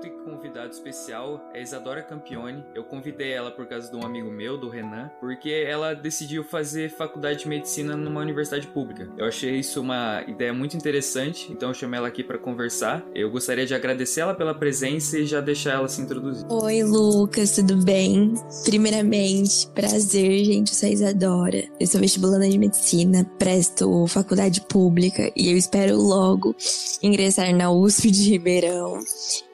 [0.00, 2.64] tenho convidado especial é Isadora Campione.
[2.74, 6.90] Eu convidei ela por causa de um amigo meu, do Renan, porque ela decidiu fazer
[6.90, 9.08] faculdade de medicina numa universidade pública.
[9.16, 13.04] Eu achei isso uma ideia muito interessante, então eu chamei ela aqui para conversar.
[13.14, 16.46] Eu gostaria de agradecer ela pela presença e já deixar ela se introduzir.
[16.50, 18.34] Oi, Lucas, tudo bem?
[18.64, 21.68] Primeiramente, prazer, gente, eu sou a Isadora.
[21.78, 26.54] Eu sou vestibulanda de medicina, presto faculdade pública e eu espero logo
[27.02, 28.98] ingressar na USP de Ribeirão.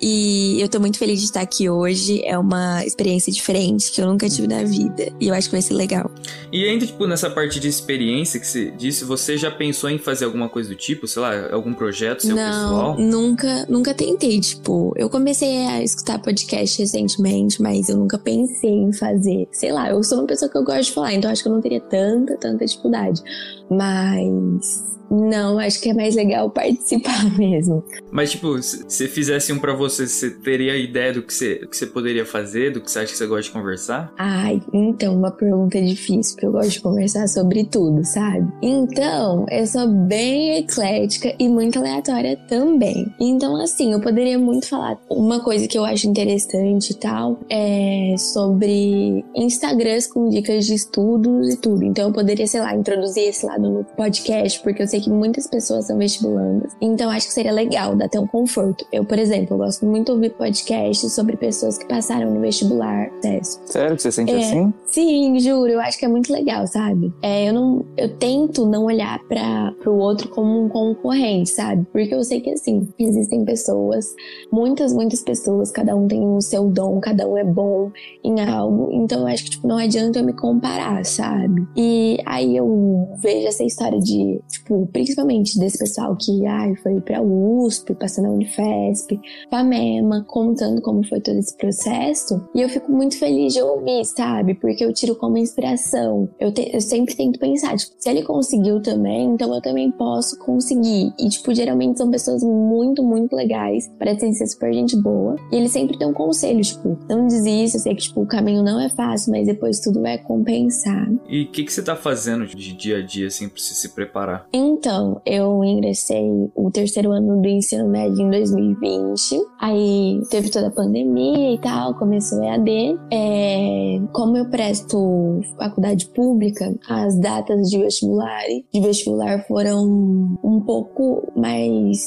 [0.01, 2.23] E eu tô muito feliz de estar aqui hoje.
[2.25, 5.13] É uma experiência diferente que eu nunca tive na vida.
[5.21, 6.11] E eu acho que vai ser legal.
[6.53, 10.25] E ainda, tipo, nessa parte de experiência que você disse, você já pensou em fazer
[10.25, 11.07] alguma coisa do tipo?
[11.07, 12.99] Sei lá, algum projeto seu Não, pessoal?
[12.99, 14.41] Nunca, nunca tentei.
[14.41, 19.49] Tipo, eu comecei a escutar podcast recentemente, mas eu nunca pensei em fazer.
[19.53, 21.53] Sei lá, eu sou uma pessoa que eu gosto de falar, então acho que eu
[21.53, 23.23] não teria tanta, tanta dificuldade.
[23.71, 27.85] Mas não, acho que é mais legal participar mesmo.
[28.11, 31.69] Mas, tipo, se você fizesse um pra você, você teria ideia do que você, do
[31.69, 34.13] que você poderia fazer, do que você acha que você gosta de conversar?
[34.19, 38.47] Ai, então, uma pergunta difícil, porque eu gosto de conversar sobre tudo, sabe?
[38.63, 43.07] Então, eu sou bem eclética e muito aleatória também.
[43.21, 44.99] Então, assim, eu poderia muito falar.
[45.09, 51.55] Uma coisa que eu acho interessante e tal é sobre Instagrams com dicas de estudos
[51.55, 51.85] e tudo.
[51.85, 55.47] Então, eu poderia, sei lá, introduzir esse lado no podcast, porque eu sei que muitas
[55.47, 56.73] pessoas são vestibulandas.
[56.81, 58.85] Então, acho que seria legal dar até um conforto.
[58.93, 63.11] Eu, por exemplo, eu gosto muito de ouvir podcasts sobre pessoas que passaram no vestibular.
[63.19, 63.61] Acesso.
[63.67, 64.75] Sério que você sente É, assim?
[64.87, 67.13] Sim, juro, eu acho que é muito legal, sabe?
[67.23, 71.87] É, eu não, eu tento não olhar para pro outro como um concorrente, sabe?
[71.93, 74.15] Porque eu sei que assim, existem pessoas,
[74.53, 77.91] muitas, muitas pessoas, cada um tem o seu dom, cada um é bom
[78.25, 78.91] em algo.
[78.93, 81.67] Então eu acho que tipo não adianta eu me comparar, sabe?
[81.77, 87.23] E aí eu vejo essa história de, tipo, principalmente desse pessoal que ai, foi pra
[87.23, 89.19] USP, passou na Unifesp,
[89.51, 92.43] Pamema, contando como foi todo esse processo.
[92.55, 94.55] E eu fico muito feliz de ouvir, sabe?
[94.55, 96.29] Porque eu tiro como inspiração.
[96.39, 100.39] Eu, te- eu sempre tento pensar, tipo, se ele conseguiu também, então eu também posso
[100.39, 101.13] conseguir.
[101.19, 105.37] E, tipo, geralmente são pessoas muito, muito legais, parecem ser super gente boa.
[105.53, 108.81] E eles sempre dão conselho, tipo, não desista, eu sei que, tipo, o caminho não
[108.81, 111.07] é fácil, mas depois tudo vai compensar.
[111.29, 113.89] E o que, que você tá fazendo de dia a dia, assim, pra você se
[113.95, 114.47] preparar?
[114.53, 114.76] Então,
[115.25, 119.41] eu ingressei o terceiro ano do ensino médio em 2020.
[119.61, 122.99] Aí teve toda a pandemia e tal, começou o EAD.
[123.13, 128.43] É, como eu presto faculdade pública, as datas de vestibular,
[128.73, 131.99] de vestibular foram um pouco mais,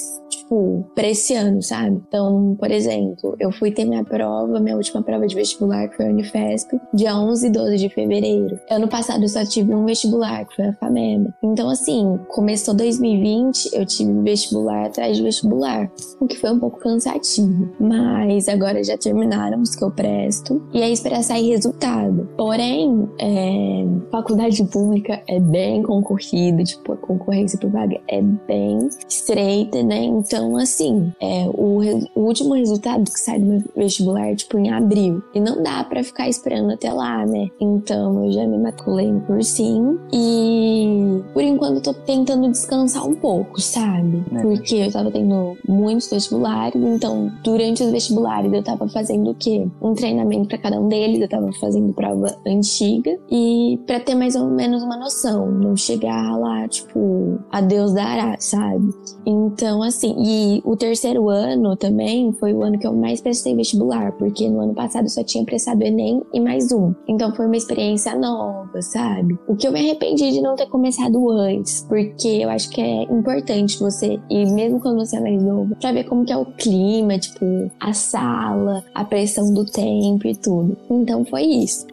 [0.49, 2.01] tipo, pra esse ano, sabe?
[2.07, 6.07] Então, por exemplo, eu fui ter minha prova, minha última prova de vestibular, que foi
[6.07, 8.59] a Unifesp, dia 11 e 12 de fevereiro.
[8.69, 11.33] Ano passado eu só tive um vestibular, que foi a FAMEMA.
[11.43, 15.89] Então, assim, começou 2020, eu tive vestibular atrás de vestibular,
[16.19, 17.69] o que foi um pouco cansativo.
[17.79, 22.27] Mas agora já terminaram os que eu presto, e aí esperar sair resultado.
[22.35, 29.83] Porém, é, faculdade pública é bem concorrido, tipo, a concorrência por vaga é bem estreita,
[29.83, 30.03] né?
[30.03, 31.79] Então, assim, é, o,
[32.15, 35.21] o último resultado que sai do meu vestibular é, tipo, em abril.
[35.33, 37.47] E não dá pra ficar esperando até lá, né?
[37.59, 43.15] Então, eu já me matriculei no cursinho e, por enquanto, eu tô tentando descansar um
[43.15, 44.23] pouco, sabe?
[44.33, 44.41] É.
[44.41, 49.67] Porque eu tava tendo muitos vestibulares, então, durante os vestibulares, eu tava fazendo o quê?
[49.81, 54.35] Um treinamento pra cada um deles, eu tava fazendo prova antiga e pra ter mais
[54.35, 58.93] ou menos uma noção, não chegar lá, tipo, a Deus dará, sabe?
[59.25, 64.11] Então, assim, e o terceiro ano também foi o ano que eu mais prestei vestibular,
[64.11, 66.93] porque no ano passado eu só tinha prestado Enem e mais um.
[67.07, 69.35] Então foi uma experiência nova, sabe?
[69.47, 73.03] O que eu me arrependi de não ter começado antes, porque eu acho que é
[73.05, 76.45] importante você, e mesmo quando você é mais novo, pra ver como que é o
[76.45, 80.77] clima, tipo, a sala, a pressão do tempo e tudo.
[80.91, 81.87] Então foi isso.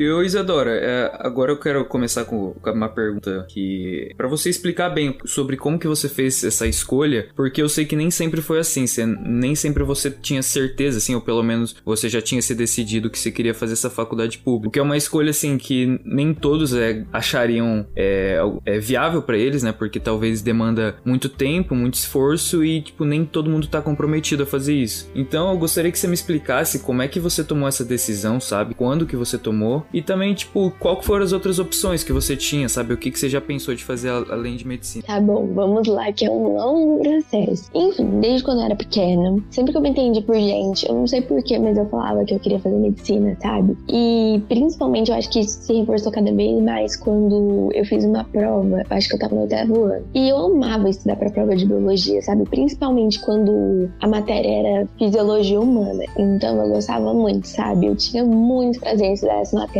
[0.00, 4.48] E eu, Isadora, é, agora eu quero começar com, com uma pergunta que para você
[4.48, 8.40] explicar bem sobre como que você fez essa escolha, porque eu sei que nem sempre
[8.40, 12.40] foi assim, você, nem sempre você tinha certeza, assim, ou pelo menos você já tinha
[12.40, 15.58] se decidido que você queria fazer essa faculdade pública, o que é uma escolha assim
[15.58, 19.70] que nem todos é, achariam é, é viável para eles, né?
[19.70, 24.46] Porque talvez demanda muito tempo, muito esforço e tipo nem todo mundo tá comprometido a
[24.46, 25.10] fazer isso.
[25.14, 28.74] Então eu gostaria que você me explicasse como é que você tomou essa decisão, sabe?
[28.74, 32.68] Quando que você tomou E também, tipo, qual foram as outras opções que você tinha,
[32.68, 32.94] sabe?
[32.94, 35.04] O que, que você já pensou de fazer além de medicina?
[35.06, 37.70] Tá bom, vamos lá, que é um longo processo.
[37.74, 41.06] Enfim, desde quando eu era pequena, sempre que eu me entendi por gente, eu não
[41.06, 43.76] sei porquê, mas eu falava que eu queria fazer medicina, sabe?
[43.88, 48.24] E principalmente eu acho que isso se reforçou cada vez mais quando eu fiz uma
[48.24, 49.92] prova, acho que eu tava no oitavo.
[50.14, 52.44] E eu amava estudar pra prova de biologia, sabe?
[52.48, 56.04] Principalmente quando a matéria era fisiologia humana.
[56.16, 57.86] Então eu gostava muito, sabe?
[57.86, 59.79] Eu tinha muito prazer em estudar essa matéria.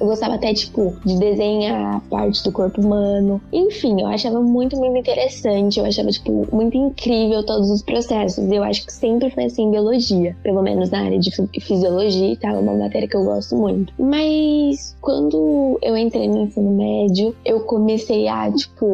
[0.00, 3.40] Eu gostava até, tipo, de desenhar parte do corpo humano.
[3.52, 5.78] Enfim, eu achava muito, muito interessante.
[5.78, 8.50] Eu achava, tipo, muito incrível todos os processos.
[8.50, 12.56] Eu acho que sempre foi assim biologia, pelo menos na área de fisiologia e tal,
[12.56, 13.92] é uma matéria que eu gosto muito.
[13.98, 18.86] Mas quando eu entrei no ensino médio, eu comecei a, tipo,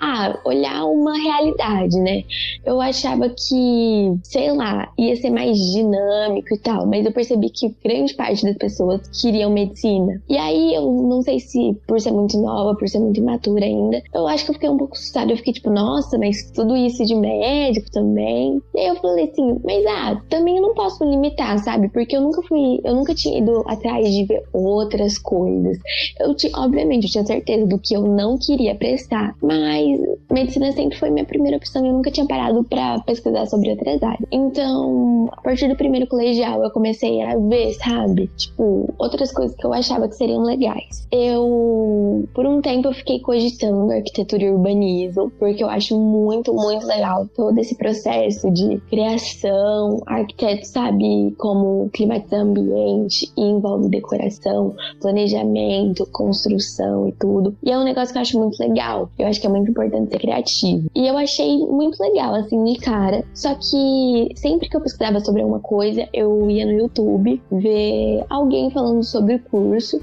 [0.00, 2.24] a olhar uma realidade, né?
[2.64, 7.74] Eu achava que, sei lá, ia ser mais dinâmico e tal, mas eu percebi que
[7.84, 9.79] grande parte das pessoas queriam medicina.
[10.28, 14.02] E aí eu não sei se por ser muito nova, por ser muito imatura ainda,
[14.14, 15.32] eu acho que eu fiquei um pouco assustada.
[15.32, 18.60] Eu fiquei tipo, nossa, mas tudo isso de médico também.
[18.74, 21.88] E aí eu falei assim, mas ah, também eu não posso me limitar, sabe?
[21.88, 25.78] Porque eu nunca fui, eu nunca tinha ido atrás de ver outras coisas.
[26.18, 30.00] Eu tinha, obviamente, eu tinha certeza do que eu não queria prestar, mas
[30.30, 31.84] medicina sempre foi minha primeira opção.
[31.84, 34.28] Eu nunca tinha parado para pesquisar sobre outras áreas.
[34.30, 38.28] Então, a partir do primeiro colegial, eu comecei a ver, sabe?
[38.36, 41.06] Tipo, outras coisas que eu achava que seriam legais.
[41.10, 46.86] Eu, por um tempo, eu fiquei cogitando arquitetura e urbanismo, porque eu acho muito, muito
[46.86, 50.02] legal todo esse processo de criação.
[50.06, 57.56] Arquiteto sabe como climatizar ambiente e envolve decoração, planejamento, construção e tudo.
[57.62, 59.08] E é um negócio que eu acho muito legal.
[59.18, 60.88] Eu acho que é muito importante ser criativo.
[60.94, 63.24] E eu achei muito legal, assim, de cara.
[63.34, 68.70] Só que sempre que eu pesquisava sobre alguma coisa, eu ia no YouTube ver alguém
[68.70, 69.59] falando sobre o curso.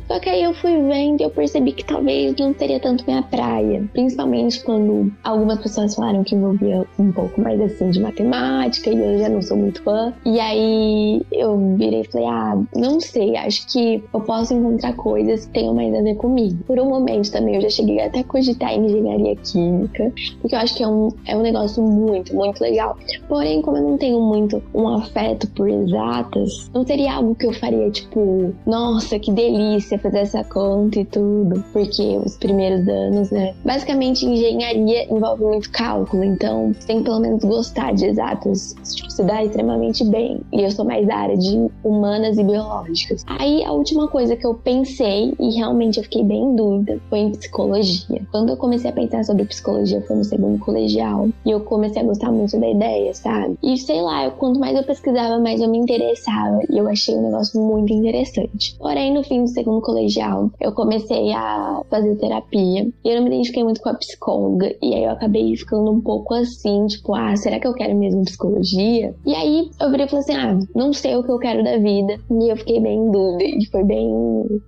[0.08, 3.22] Só que aí eu fui vendo e eu percebi que talvez não seria tanto minha
[3.24, 3.88] praia.
[3.94, 9.20] Principalmente quando algumas pessoas falaram que envolvia um pouco mais assim de matemática e eu
[9.20, 10.14] já não sou muito fã.
[10.26, 15.46] E aí eu virei e falei: ah, não sei, acho que eu posso encontrar coisas
[15.46, 16.64] que tenham mais a ver comigo.
[16.66, 20.12] Por um momento também eu já cheguei até a cogitar engenharia química,
[20.42, 22.98] porque eu acho que é um, é um negócio muito, muito legal.
[23.28, 27.54] Porém, como eu não tenho muito um afeto por exatas, não seria algo que eu
[27.54, 33.54] faria tipo, nossa, que delícia fazer essa conta e tudo, porque os primeiros anos, né?
[33.64, 39.24] Basicamente, engenharia envolve muito cálculo, então tem que pelo menos gostar de exatas, tipo, se
[39.24, 40.42] dá extremamente bem.
[40.52, 43.24] E eu sou mais da área de humanas e biológicas.
[43.28, 47.20] Aí a última coisa que eu pensei e realmente eu fiquei bem em dúvida foi
[47.20, 48.22] em psicologia.
[48.32, 52.06] Quando eu comecei a pensar sobre psicologia foi no segundo colegial e eu comecei a
[52.06, 53.58] gostar muito da ideia, sabe?
[53.62, 57.16] E sei lá, eu, quanto mais eu pesquisava, mais eu me interessava e eu achei
[57.16, 58.76] um negócio muito interessante.
[58.80, 63.30] Porém, no fim do segundo colegial, eu comecei a fazer terapia e eu não me
[63.30, 67.36] identifiquei muito com a psicóloga e aí eu acabei ficando um pouco assim, tipo, ah,
[67.36, 69.14] será que eu quero mesmo psicologia?
[69.26, 71.78] E aí eu virei e falei assim, ah, não sei o que eu quero da
[71.78, 72.18] vida.
[72.32, 74.10] E eu fiquei bem em dúvida e foi bem.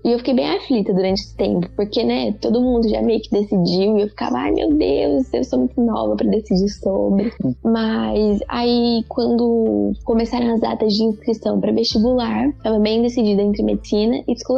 [0.06, 3.30] E eu fiquei bem aflita durante esse tempo, porque, né, todo mundo já meio que
[3.30, 7.32] decidiu e eu ficava, ai meu Deus, eu sou muito nova para decidir sobre.
[7.64, 14.22] Mas aí, quando começaram as datas de inscrição para vestibular, tava bem decidida entre medicina
[14.28, 14.49] e psicologia,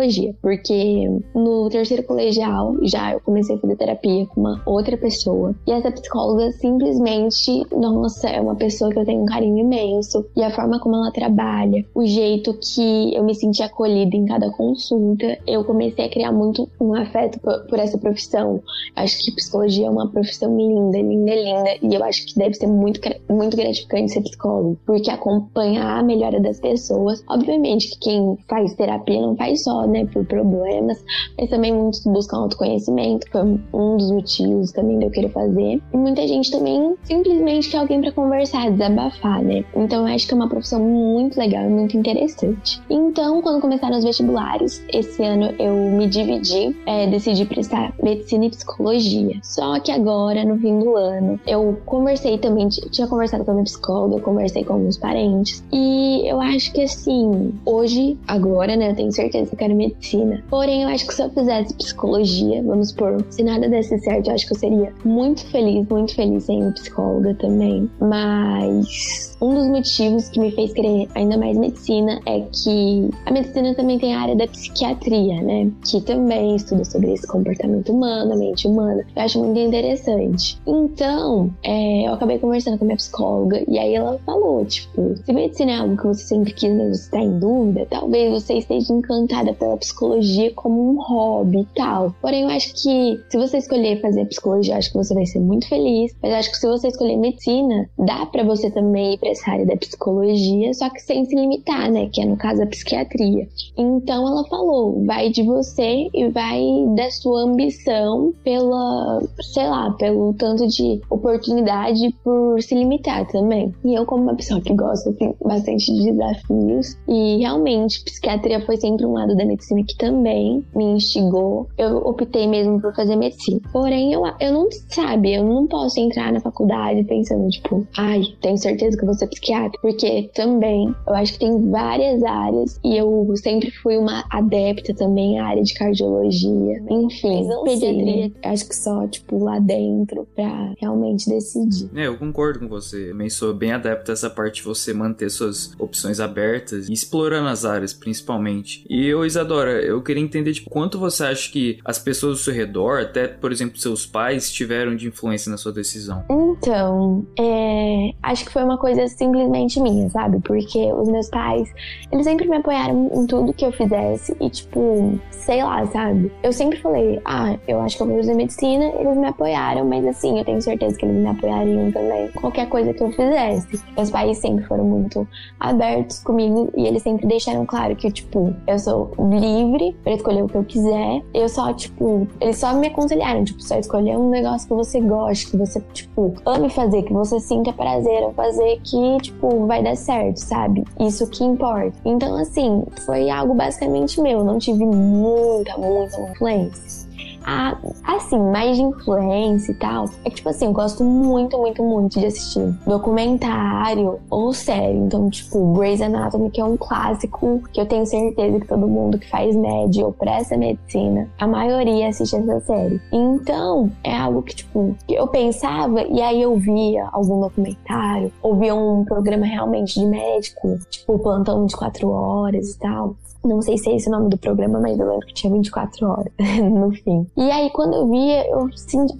[0.41, 5.71] porque no terceiro colegial já eu comecei a fazer terapia com uma outra pessoa e
[5.71, 10.51] essa psicóloga simplesmente, nossa, é uma pessoa que eu tenho um carinho imenso e a
[10.51, 15.63] forma como ela trabalha, o jeito que eu me senti acolhida em cada consulta, eu
[15.63, 18.61] comecei a criar muito um afeto por, essa profissão.
[18.95, 22.67] Acho que psicologia é uma profissão linda, linda, linda e eu acho que deve ser
[22.67, 28.73] muito, muito gratificante ser psicólogo, porque acompanhar a melhora das pessoas, obviamente que quem faz
[28.75, 31.03] terapia não faz só, né, por problemas,
[31.37, 33.41] mas também muitos buscam autoconhecimento, foi
[33.73, 35.81] um dos motivos também de eu querer fazer.
[35.93, 39.63] E muita gente também simplesmente quer alguém para conversar, desabafar, né?
[39.75, 42.81] Então eu acho que é uma profissão muito legal e muito interessante.
[42.89, 48.49] Então, quando começaram os vestibulares, esse ano eu me dividi, é, decidi prestar medicina e
[48.49, 49.39] psicologia.
[49.43, 53.63] Só que agora, no fim do ano, eu conversei também, tinha conversado com a minha
[53.63, 55.63] psicóloga, eu conversei com alguns parentes.
[55.71, 60.43] E eu acho que assim, hoje, agora, né, eu tenho certeza que eu quero medicina.
[60.49, 64.35] Porém, eu acho que se eu fizesse psicologia, vamos supor, se nada desse certo, eu
[64.35, 67.89] acho que eu seria muito feliz, muito feliz sendo psicóloga também.
[67.99, 73.73] Mas um dos motivos que me fez querer ainda mais medicina é que a medicina
[73.73, 75.71] também tem a área da psiquiatria, né?
[75.83, 79.05] Que também estuda sobre esse comportamento humano, a mente humana.
[79.15, 80.59] Eu acho muito interessante.
[80.67, 85.33] Então, é, eu acabei conversando com a minha psicóloga e aí ela falou, tipo, se
[85.33, 88.93] medicina é algo que você sempre quis, mas você tá em dúvida, talvez você esteja
[88.93, 92.13] encantada pela psicologia como um hobby e tal.
[92.21, 95.67] Porém, eu acho que se você escolher fazer psicologia, acho que você vai ser muito
[95.67, 96.15] feliz.
[96.21, 99.65] Mas acho que se você escolher medicina, dá para você também ir pra essa área
[99.65, 102.09] da psicologia, só que sem se limitar, né?
[102.11, 103.47] Que é no caso a psiquiatria.
[103.77, 106.61] Então ela falou, vai de você e vai
[106.95, 113.73] da sua ambição pela, sei lá, pelo tanto de oportunidade por se limitar também.
[113.83, 118.77] E eu, como uma pessoa que gosta tem bastante de desafios, e realmente psiquiatria foi
[118.77, 121.67] sempre um lado da medicina que também me instigou.
[121.77, 123.61] Eu optei mesmo por fazer medicina.
[123.71, 128.57] Porém, eu, eu não sabe, eu não posso entrar na faculdade pensando, tipo, ai, tenho
[128.57, 133.31] certeza que vou ser psiquiatra, porque também eu acho que tem várias áreas e eu
[133.35, 138.31] sempre fui uma adepta também à área de cardiologia, enfim, pediatria.
[138.43, 141.89] Acho que só, tipo, lá dentro pra realmente decidir.
[141.95, 143.09] É, eu concordo com você.
[143.09, 147.47] Também sou bem adepta a essa parte de você manter suas opções abertas e explorando
[147.47, 148.85] as áreas, principalmente.
[148.89, 152.53] E eu, Isadora, eu queria entender, tipo, quanto você acha que as pessoas ao seu
[152.53, 156.23] redor, até, por exemplo, seus pais, tiveram de influência na sua decisão?
[156.29, 158.11] Então, é...
[158.23, 160.39] acho que foi uma coisa simplesmente minha, sabe?
[160.41, 161.71] Porque os meus pais,
[162.11, 166.31] eles sempre me apoiaram em tudo que eu fizesse e, tipo, sei lá, sabe?
[166.43, 170.05] Eu sempre falei, ah, eu acho que eu vou fazer medicina, eles me apoiaram, mas
[170.05, 172.29] assim, eu tenho certeza que eles me apoiariam também.
[172.29, 173.81] Qualquer coisa que eu fizesse.
[173.95, 175.27] Meus pais sempre foram muito
[175.59, 180.47] abertos comigo e eles sempre deixaram claro que, tipo, eu sou livre para escolher o
[180.47, 181.21] que eu quiser.
[181.33, 185.51] Eu só, tipo, eles só me aconselharam, tipo, só escolher um negócio que você goste,
[185.51, 188.90] que você, tipo, ame fazer, que você sinta prazer ao fazer, que,
[189.21, 190.83] tipo, vai dar certo, sabe?
[190.99, 191.93] Isso que importa.
[192.05, 194.43] Então, assim, foi algo basicamente meu.
[194.43, 197.00] Não tive muita, muita influência
[197.43, 201.83] a, assim, mais de influência e tal, é que, tipo assim, eu gosto muito, muito,
[201.83, 204.97] muito de assistir documentário ou série.
[204.97, 209.17] Então, tipo, Grey's Anatomy, que é um clássico que eu tenho certeza que todo mundo
[209.17, 213.01] que faz média ou presta medicina, a maioria assiste essa série.
[213.11, 218.75] Então, é algo que, tipo, eu pensava e aí eu via algum documentário, ou via
[218.75, 223.15] um programa realmente de médico, tipo, plantão de quatro horas e tal.
[223.43, 226.07] Não sei se é esse o nome do programa, mas eu lembro que tinha 24
[226.07, 226.31] horas
[226.71, 227.27] no fim.
[227.35, 228.69] E aí, quando eu via, eu,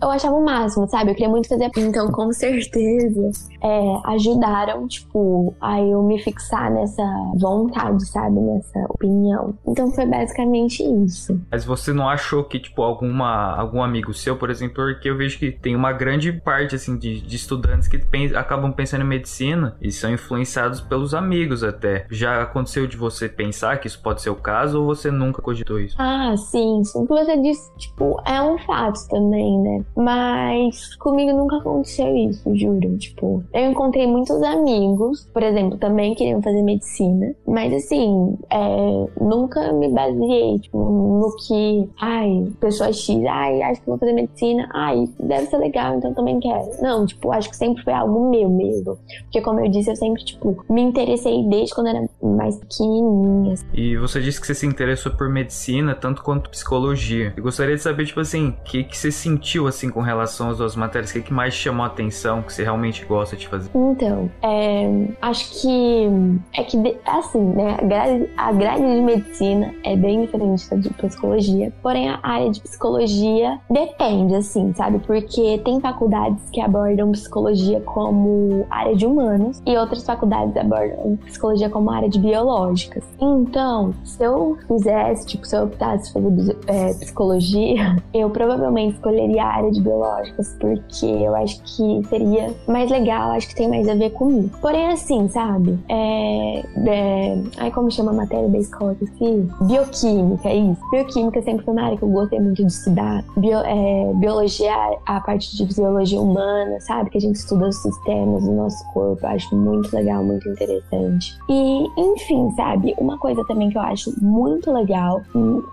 [0.02, 1.12] eu achava o máximo, sabe?
[1.12, 1.72] Eu queria muito fazer.
[1.78, 7.04] Então, com certeza, é, ajudaram, tipo, a eu me fixar nessa
[7.38, 8.40] vontade, sabe?
[8.40, 9.54] Nessa opinião.
[9.68, 11.40] Então, foi basicamente isso.
[11.50, 15.40] Mas você não achou que, tipo, alguma, algum amigo seu, por exemplo, porque eu vejo
[15.40, 19.76] que tem uma grande parte, assim, de, de estudantes que pensam, acabam pensando em medicina
[19.82, 22.06] e são influenciados pelos amigos até.
[22.10, 25.42] Já aconteceu de você pensar que isso pode pode ser o caso ou você nunca
[25.42, 25.96] cogitou isso?
[25.98, 26.82] Ah, sim.
[26.96, 29.86] O que você disse, tipo, é um fato também, né?
[29.96, 32.98] Mas comigo nunca aconteceu isso, juro.
[32.98, 39.72] Tipo, eu encontrei muitos amigos, por exemplo, também queriam fazer medicina, mas assim, é, nunca
[39.72, 45.08] me baseei, tipo, no que, ai, pessoa X, ai, acho que vou fazer medicina, ai,
[45.20, 46.70] deve ser legal, então também quero.
[46.82, 48.98] Não, tipo, acho que sempre foi algo meu mesmo.
[49.24, 53.56] Porque, como eu disse, eu sempre, tipo, me interessei desde quando era mais pequenininha.
[53.74, 57.34] E você disse que você se interessou por medicina tanto quanto psicologia.
[57.36, 60.58] Eu gostaria de saber, tipo assim, o que, que você sentiu, assim, com relação às
[60.58, 61.12] duas matérias?
[61.12, 63.70] O que, que mais chamou a atenção, que você realmente gosta de fazer?
[63.74, 66.08] Então, é, acho que
[66.54, 70.90] é que, assim, né, a grade, a grade de medicina é bem diferente da de
[70.90, 75.00] psicologia, porém a área de psicologia depende, assim, sabe?
[75.00, 81.70] Porque tem faculdades que abordam psicologia como área de humanos e outras faculdades abordam psicologia
[81.70, 83.04] como área de biológicas.
[83.20, 89.44] Então, se eu fizesse, tipo, se eu optasse por fazer é, psicologia, eu provavelmente escolheria
[89.44, 93.88] a área de biológicas, porque eu acho que seria mais legal, acho que tem mais
[93.88, 94.50] a ver comigo.
[94.62, 95.78] Porém, assim, sabe?
[95.90, 96.60] É.
[96.60, 100.82] é ai, como chama a matéria da escola que eu Bioquímica, é isso.
[100.92, 103.24] Bioquímica sempre foi uma área que eu gostei muito de estudar.
[103.38, 104.74] Bio, é, biologia,
[105.06, 107.10] a parte de fisiologia humana, sabe?
[107.10, 109.20] Que a gente estuda os sistemas do nosso corpo.
[109.24, 111.38] Eu acho muito legal, muito interessante.
[111.50, 112.96] E, enfim, sabe?
[112.98, 115.22] Uma coisa também que eu acho muito legal,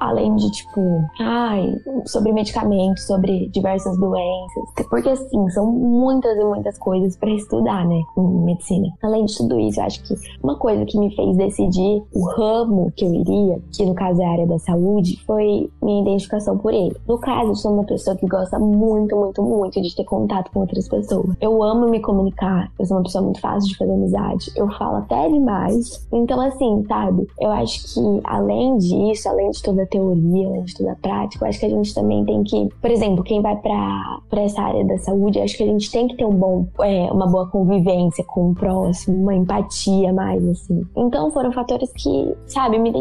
[0.01, 0.81] além de tipo,
[1.21, 1.75] ai,
[2.07, 8.01] sobre medicamentos, sobre diversas doenças, porque assim, são muitas e muitas coisas para estudar, né,
[8.17, 8.89] em medicina.
[9.03, 12.93] Além de tudo isso, eu acho que uma coisa que me fez decidir o ramo
[12.97, 16.73] que eu iria, que no caso é a área da saúde, foi minha identificação por
[16.73, 16.97] ele.
[17.07, 20.61] No caso, eu sou uma pessoa que gosta muito, muito, muito de ter contato com
[20.61, 21.37] outras pessoas.
[21.41, 24.97] Eu amo me comunicar, eu sou uma pessoa muito fácil de fazer amizade, eu falo
[24.97, 26.07] até demais.
[26.13, 30.75] Então, assim, sabe, eu acho que além disso, além de toda a teoria, além de
[30.75, 33.57] toda a prática, eu acho que a gente também tem que, por exemplo, quem vai
[33.57, 37.11] pra essa área da saúde, acho que a gente tem que ter um bom, é,
[37.13, 40.83] uma boa convivência com o próximo, uma empatia mais, assim.
[40.97, 42.93] Então, foram fatores que, sabe, me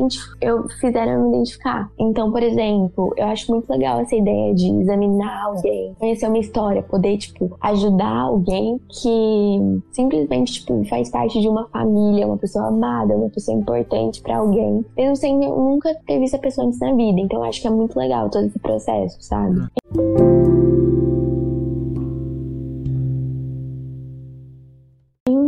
[0.42, 1.90] eu fizeram me identificar.
[1.98, 6.84] Então, por exemplo, eu acho muito legal essa ideia de examinar alguém, conhecer uma história,
[6.84, 13.16] poder, tipo, ajudar alguém que simplesmente, tipo, faz parte de uma família, uma pessoa amada,
[13.16, 17.20] uma pessoa importante para alguém, mesmo sem nunca ter visto a pessoa antes na vida.
[17.20, 19.60] Então, eu acho que é muito legal todo esse processo, sabe?
[19.96, 21.17] Uhum.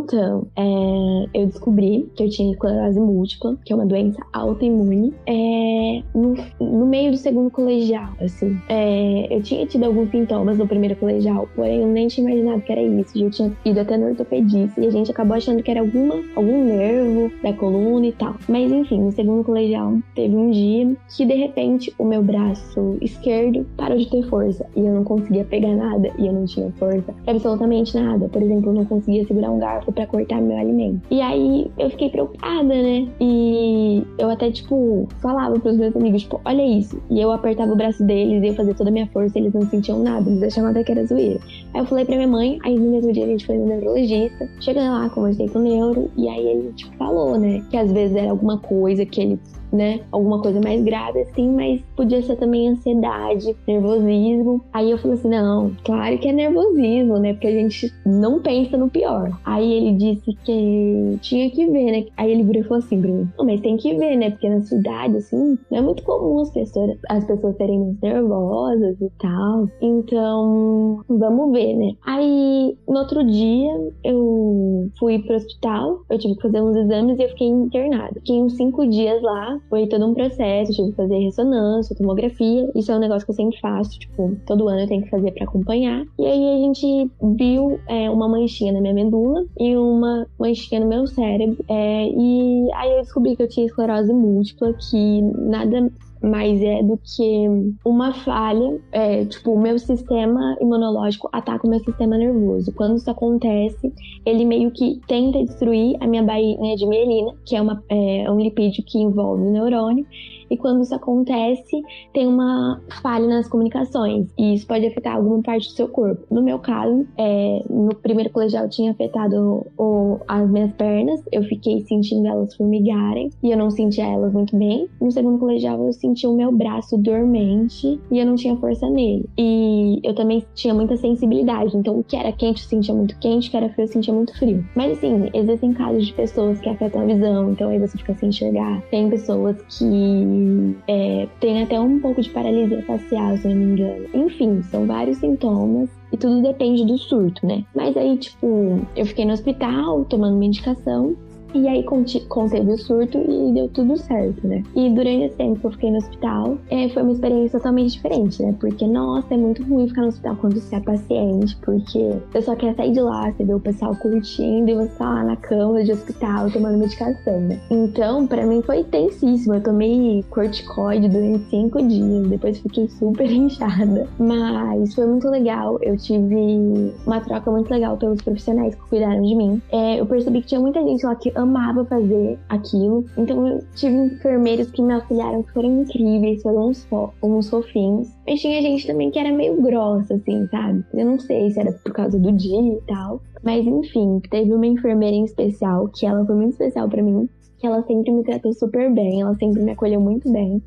[0.09, 6.01] Então, é, eu descobri que eu tinha esclerose múltipla, que é uma doença autoimune, é,
[6.15, 8.59] no, no, meio do segundo colegial, assim.
[8.67, 12.71] É, eu tinha tido alguns sintomas no primeiro colegial, porém eu nem tinha imaginado que
[12.71, 13.23] era isso.
[13.23, 16.65] Eu tinha ido até no ortopedista e a gente acabou achando que era alguma, algum
[16.65, 18.35] nervo da coluna e tal.
[18.47, 23.63] Mas enfim, no segundo colegial teve um dia que de repente o meu braço esquerdo
[23.77, 27.13] parou de ter força e eu não conseguia pegar nada e eu não tinha força
[27.27, 28.27] absolutamente nada.
[28.27, 31.01] Por exemplo, eu não conseguia segurar um garfo para cortar meu alimento.
[31.11, 33.07] E aí eu fiquei preocupada, né?
[33.19, 37.01] E eu até, tipo, falava pros meus amigos, tipo, olha isso.
[37.09, 39.63] E eu apertava o braço deles e eu fazia toda a minha força eles não
[39.63, 41.39] sentiam nada, eles achavam até que era zoeira.
[41.73, 44.49] Aí eu falei pra minha mãe, aí no mesmo dia a gente foi no neurologista.
[44.59, 47.63] Chegando lá, conversei com o neuro, e aí ele, tipo, falou, né?
[47.69, 49.39] Que às vezes era alguma coisa que ele
[49.71, 50.01] né?
[50.11, 54.61] Alguma coisa mais grave assim, mas podia ser também ansiedade, nervosismo.
[54.73, 57.33] Aí eu falei assim: não, claro que é nervosismo, né?
[57.33, 59.37] Porque a gente não pensa no pior.
[59.45, 62.05] Aí ele disse que tinha que ver, né?
[62.17, 64.31] Aí ele virou e falou assim mim: não, mas tem que ver, né?
[64.31, 69.09] Porque na cidade, assim, não é muito comum as pessoas, as pessoas serem nervosas e
[69.19, 69.67] tal.
[69.81, 71.93] Então, vamos ver, né?
[72.05, 77.23] Aí no outro dia eu fui pro hospital, eu tive que fazer uns exames e
[77.23, 78.13] eu fiquei internada.
[78.15, 82.69] Fiquei uns cinco dias lá foi todo um processo, tive que fazer ressonância, tomografia.
[82.75, 85.31] Isso é um negócio que eu sempre faço, tipo, todo ano eu tenho que fazer
[85.31, 86.05] para acompanhar.
[86.17, 90.87] E aí a gente viu é, uma manchinha na minha medula e uma manchinha no
[90.87, 91.63] meu cérebro.
[91.67, 96.97] É, e aí eu descobri que eu tinha esclerose múltipla, que nada mais é do
[96.97, 97.47] que
[97.85, 102.73] uma falha, é, tipo, o meu sistema imunológico ataca o meu sistema nervoso.
[102.73, 103.93] Quando isso acontece,
[104.25, 108.39] ele meio que tenta destruir a minha bainha de mielina, que é, uma, é um
[108.39, 110.05] lipídio que envolve o neurônio,
[110.49, 111.81] e quando isso acontece,
[112.13, 114.27] tem uma falha nas comunicações.
[114.37, 116.25] E isso pode afetar alguma parte do seu corpo.
[116.31, 121.21] No meu caso, é, no primeiro colegial tinha afetado o, as minhas pernas.
[121.31, 124.87] Eu fiquei sentindo elas formigarem e eu não sentia elas muito bem.
[124.99, 129.25] No segundo colegial, eu senti o meu braço dormente e eu não tinha força nele.
[129.37, 131.75] E eu também tinha muita sensibilidade.
[131.77, 134.13] Então, o que era quente, eu sentia muito quente, o que era frio, eu sentia
[134.13, 134.65] muito frio.
[134.75, 138.29] Mas assim, existem casos de pessoas que afetam a visão, então aí você fica sem
[138.29, 138.81] enxergar.
[138.89, 140.38] Tem pessoas que
[140.87, 144.05] é, tem até um pouco de paralisia facial, se eu não me engano.
[144.13, 147.63] Enfim, são vários sintomas e tudo depende do surto, né?
[147.75, 151.15] Mas aí, tipo, eu fiquei no hospital tomando medicação
[151.53, 154.63] e aí conteve o surto e deu tudo certo, né?
[154.75, 158.41] E durante esse tempo que eu fiquei no hospital, é, foi uma experiência totalmente diferente,
[158.41, 158.55] né?
[158.59, 162.55] Porque, nossa, é muito ruim ficar no hospital quando você é paciente, porque você só
[162.55, 165.83] quer sair de lá, você vê o pessoal curtindo e você tá lá na cama
[165.83, 167.59] de hospital tomando medicação, né?
[167.69, 169.55] Então, para mim foi tensíssimo.
[169.55, 174.07] Eu tomei corticoide durante cinco dias, depois fiquei super inchada.
[174.19, 175.77] Mas foi muito legal.
[175.81, 179.61] Eu tive uma troca muito legal pelos profissionais que cuidaram de mim.
[179.71, 183.05] É, eu percebi que tinha muita gente lá que amava fazer aquilo.
[183.17, 188.09] Então eu tive enfermeiros que me auxiliaram que foram incríveis, foram uns, fo uns fofinhos.
[188.27, 190.83] Mas tinha gente também que era meio grossa, assim, sabe?
[190.93, 193.21] Eu não sei se era por causa do dia e tal.
[193.43, 197.67] Mas enfim, teve uma enfermeira em especial, que ela foi muito especial para mim, que
[197.67, 200.61] ela sempre me tratou super bem, ela sempre me acolheu muito bem.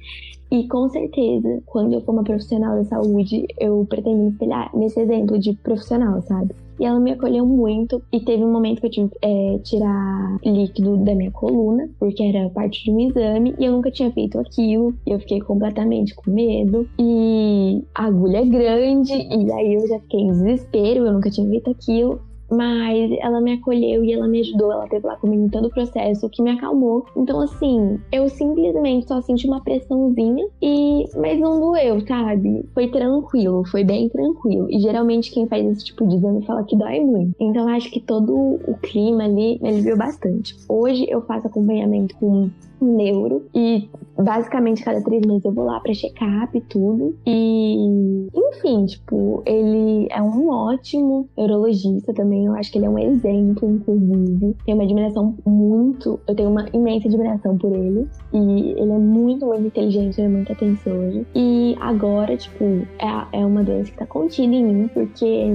[0.52, 5.00] E com certeza, quando eu for uma profissional da saúde, eu pretendo me espelhar nesse
[5.00, 6.54] exemplo de profissional, sabe?
[6.78, 8.02] E ela me acolheu muito.
[8.12, 12.22] E teve um momento que eu tive que é, tirar líquido da minha coluna, porque
[12.22, 14.94] era parte de um exame, e eu nunca tinha feito aquilo.
[15.06, 16.86] E eu fiquei completamente com medo.
[17.00, 21.48] E a agulha é grande, e aí eu já fiquei em desespero, eu nunca tinha
[21.48, 22.20] feito aquilo
[22.52, 25.70] mas ela me acolheu e ela me ajudou, ela teve lá comigo em todo o
[25.70, 27.06] processo, o que me acalmou.
[27.16, 31.04] Então, assim, eu simplesmente só senti uma pressãozinha e.
[31.16, 32.64] Mas não doeu, sabe?
[32.74, 34.68] Foi tranquilo, foi bem tranquilo.
[34.70, 37.34] E geralmente quem faz esse tipo de exame fala que dói muito.
[37.40, 38.34] Então, acho que todo
[38.66, 40.54] o clima ali me aliviou bastante.
[40.68, 42.50] Hoje eu faço acompanhamento com
[42.84, 43.88] neuro e
[44.22, 47.16] basicamente, cada três meses eu vou lá pra check-up e tudo.
[47.26, 52.46] E, enfim, tipo, ele é um ótimo neurologista também.
[52.46, 54.56] Eu acho que ele é um exemplo, inclusive.
[54.64, 56.20] Tenho uma admiração muito.
[56.26, 58.06] Eu tenho uma imensa admiração por ele.
[58.32, 61.26] E ele é muito, muito inteligente, ele é muito atencioso.
[61.34, 62.64] E agora, tipo,
[62.98, 65.46] é, é uma doença que tá contida em mim, porque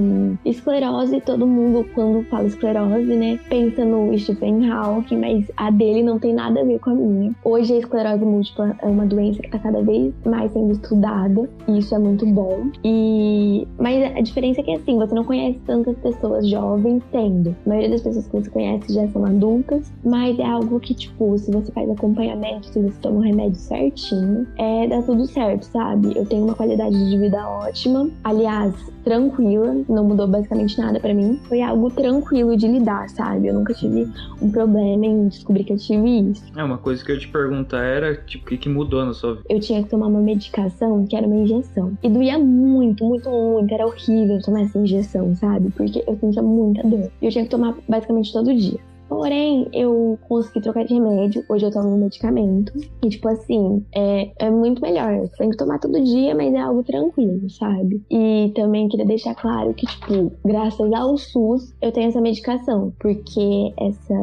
[0.44, 6.18] esclerose, todo mundo, quando fala esclerose, né, pensa no Stephen Hawking, mas a dele não
[6.18, 7.17] tem nada a ver com a minha.
[7.44, 11.78] Hoje a esclerose múltipla é uma doença que tá cada vez mais sendo estudada, e
[11.78, 12.70] isso é muito bom.
[12.84, 17.54] E mas a diferença é que assim, você não conhece tantas pessoas jovens tendo.
[17.66, 21.36] A maioria das pessoas que você conhece já são adultas, mas é algo que tipo,
[21.38, 26.16] se você faz acompanhamento, se você toma o remédio certinho, é dá tudo certo, sabe?
[26.16, 28.08] Eu tenho uma qualidade de vida ótima.
[28.24, 31.40] Aliás, tranquila, não mudou basicamente nada para mim.
[31.48, 33.48] Foi algo tranquilo de lidar, sabe?
[33.48, 34.06] Eu nunca tive
[34.42, 36.44] um problema em descobrir que eu tive isso.
[36.56, 39.34] É, uma coisa que eu te perguntar era, tipo, o que, que mudou na sua
[39.34, 39.46] vida?
[39.48, 41.96] Eu tinha que tomar uma medicação que era uma injeção.
[42.02, 43.74] E doía muito, muito, muito.
[43.74, 45.70] Era horrível tomar essa injeção, sabe?
[45.70, 47.10] Porque eu sentia muita dor.
[47.20, 48.78] E eu tinha que tomar basicamente todo dia.
[49.08, 51.44] Porém, eu consegui trocar de remédio.
[51.48, 52.72] Hoje eu tomo um medicamento.
[53.02, 55.20] E, tipo assim, é, é muito melhor.
[55.20, 58.02] Você tem que tomar todo dia, mas é algo tranquilo, sabe?
[58.10, 62.92] E também queria deixar claro que, tipo, graças ao SUS, eu tenho essa medicação.
[63.00, 64.14] Porque essa,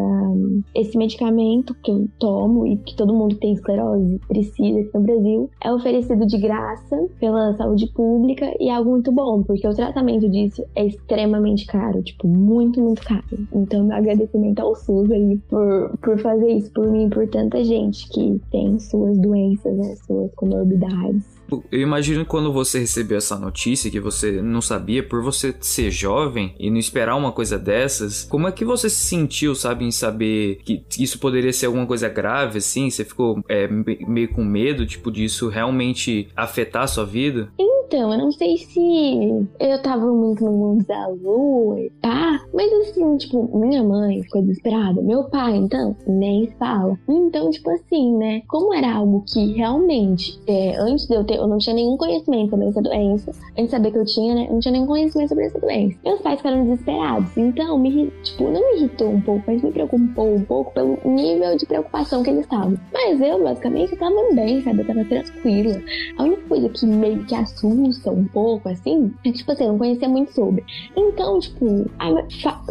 [0.76, 5.50] esse medicamento que eu tomo e que todo mundo tem esclerose precisa aqui no Brasil
[5.64, 10.30] é oferecido de graça pela saúde pública e é algo muito bom, porque o tratamento
[10.30, 13.24] disso é extremamente caro, tipo, muito, muito caro.
[13.54, 18.08] Então, meu agradecimento ao SUS aí por, por fazer isso por mim, por tanta gente
[18.10, 21.36] que tem suas doenças, né, suas comorbidades.
[21.72, 26.56] Eu imagino quando você recebeu essa notícia que você não sabia, por você ser jovem
[26.60, 30.60] e não esperar uma coisa dessas, como é que você se sentiu, sabe, em saber
[30.64, 32.90] que isso poderia ser alguma coisa grave, assim?
[32.90, 37.50] Você ficou é, meio com medo, tipo, disso realmente afetar a sua vida?
[37.88, 43.18] Então, eu não sei se eu tava muito no mundo da lua pá, mas assim,
[43.18, 46.98] tipo, minha mãe ficou desesperada, meu pai, então, nem fala.
[47.08, 51.48] Então, tipo assim, né, como era algo que realmente, é, antes de eu ter eu
[51.48, 53.32] não tinha nenhum conhecimento sobre essa doença.
[53.52, 54.48] Antes de saber que eu tinha, né?
[54.48, 55.98] Eu não tinha nenhum conhecimento sobre essa doença.
[56.04, 57.38] Meus pais ficaram desesperados.
[57.38, 61.56] Então, me, tipo, não me irritou um pouco, mas me preocupou um pouco pelo nível
[61.56, 62.76] de preocupação que eles estavam.
[62.92, 64.80] Mas eu, basicamente, tava bem, sabe?
[64.80, 65.82] Eu tava tranquila.
[66.18, 69.78] A única coisa que meio que assusta um pouco, assim, é tipo assim, eu não
[69.78, 70.64] conhecia muito sobre.
[70.96, 71.66] Então, tipo,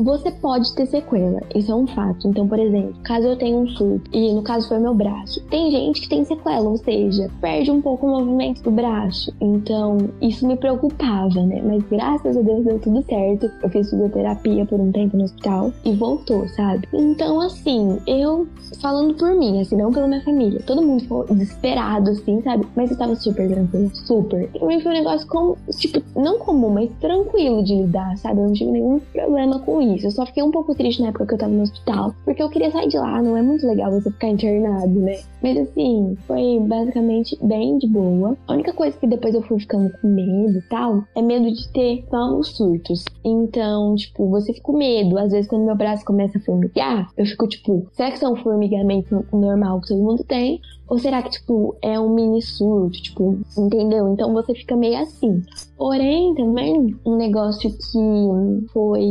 [0.03, 1.41] você pode ter sequela.
[1.55, 2.29] Isso é um fato.
[2.29, 5.71] Então, por exemplo, caso eu tenha um surto, e no caso foi meu braço, tem
[5.71, 9.33] gente que tem sequela, ou seja, perde um pouco o movimento do braço.
[9.41, 11.63] Então, isso me preocupava, né?
[11.65, 13.51] Mas graças a Deus deu tudo certo.
[13.63, 16.89] Eu fiz fisioterapia por um tempo no hospital e voltou, sabe?
[16.93, 18.47] Então, assim, eu
[18.81, 20.61] falando por mim, assim, não pela minha família.
[20.67, 22.67] Todo mundo ficou desesperado, assim, sabe?
[22.77, 24.51] Mas eu tava super tranquila, super.
[24.55, 28.41] E foi um negócio como, tipo, não comum, mas tranquilo de lidar, sabe?
[28.41, 30.07] Eu não tive nenhum problema com isso.
[30.07, 32.49] Eu só fiquei um pouco triste na época que eu tava no hospital, porque eu
[32.49, 33.21] queria sair de lá.
[33.23, 35.19] Não é muito legal você ficar internado, né?
[35.43, 38.37] Mas assim, foi basicamente bem de boa.
[38.47, 41.69] A única coisa que depois eu fui ficando com medo e tal é medo de
[41.69, 43.05] ter só os surtos.
[43.25, 45.19] Então, tipo, você fica com medo.
[45.19, 49.25] Às vezes, quando meu braço começa a formigar, eu fico tipo, será que são formigamento
[49.33, 50.61] normal que todo mundo tem?
[50.87, 54.09] Ou será que, tipo, é um mini surto, tipo, entendeu?
[54.13, 55.43] Então você fica meio assim.
[55.77, 59.05] Porém, também, um negócio que foi.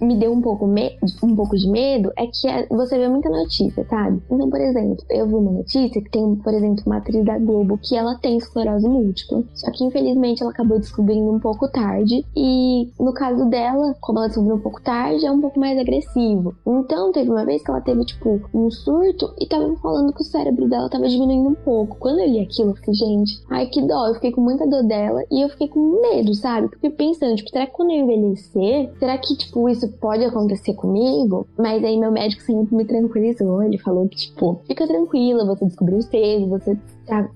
[0.00, 0.96] me deu um pouco, me...
[1.22, 4.20] um pouco de medo é que é, você vê muita notícia, sabe?
[4.30, 7.78] Então, por exemplo, eu vi uma notícia que tem, por exemplo, uma atriz da Globo
[7.78, 9.44] que ela tem esclerose múltipla.
[9.54, 12.24] Só que, infelizmente, ela acabou descobrindo um pouco tarde.
[12.36, 16.54] E no caso dela, como ela descobriu um pouco tarde, é um pouco mais agressivo.
[16.66, 20.24] Então, teve uma vez que ela teve, tipo, um surto e tava falando que o
[20.24, 21.96] cérebro dela tava diminuindo um pouco.
[21.98, 24.08] Quando eu li aquilo, eu fiquei, gente, ai que dó.
[24.08, 24.93] Eu fiquei com muita dor dela
[25.30, 26.68] e eu fiquei com medo, sabe?
[26.68, 31.46] Porque pensando, tipo, será que quando eu envelhecer, será que, tipo, isso pode acontecer comigo?
[31.58, 33.62] Mas aí meu médico sempre me tranquilizou.
[33.62, 36.76] Ele falou que, tipo, fica tranquila, você descobriu cedo, você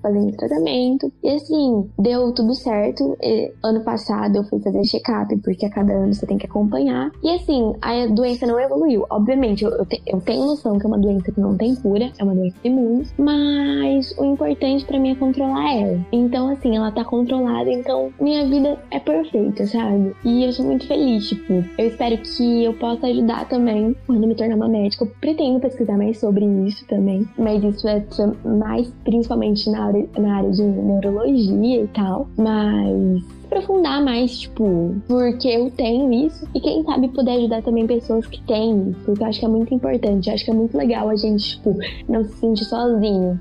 [0.01, 1.11] fazendo tratamento.
[1.23, 3.17] E assim, deu tudo certo.
[3.21, 7.11] E, ano passado eu fui fazer check-up, porque a cada ano você tem que acompanhar.
[7.23, 9.05] E assim, a doença não evoluiu.
[9.09, 12.11] Obviamente, eu, eu, te, eu tenho noção que é uma doença que não tem cura,
[12.17, 15.99] é uma doença imune, mas o importante para mim é controlar ela.
[16.11, 20.15] Então, assim, ela tá controlada, então minha vida é perfeita, sabe?
[20.23, 24.35] E eu sou muito feliz, tipo, eu espero que eu possa ajudar também quando me
[24.35, 25.03] tornar uma médica.
[25.03, 28.03] Eu pretendo pesquisar mais sobre isso também, mas isso é
[28.45, 35.47] mais principalmente na área, na área de neurologia e tal, mas aprofundar mais, tipo, porque
[35.47, 39.27] eu tenho isso e quem sabe poder ajudar também pessoas que têm isso, porque eu
[39.27, 41.75] acho que é muito importante, eu acho que é muito legal a gente, tipo,
[42.07, 43.39] não se sentir sozinho.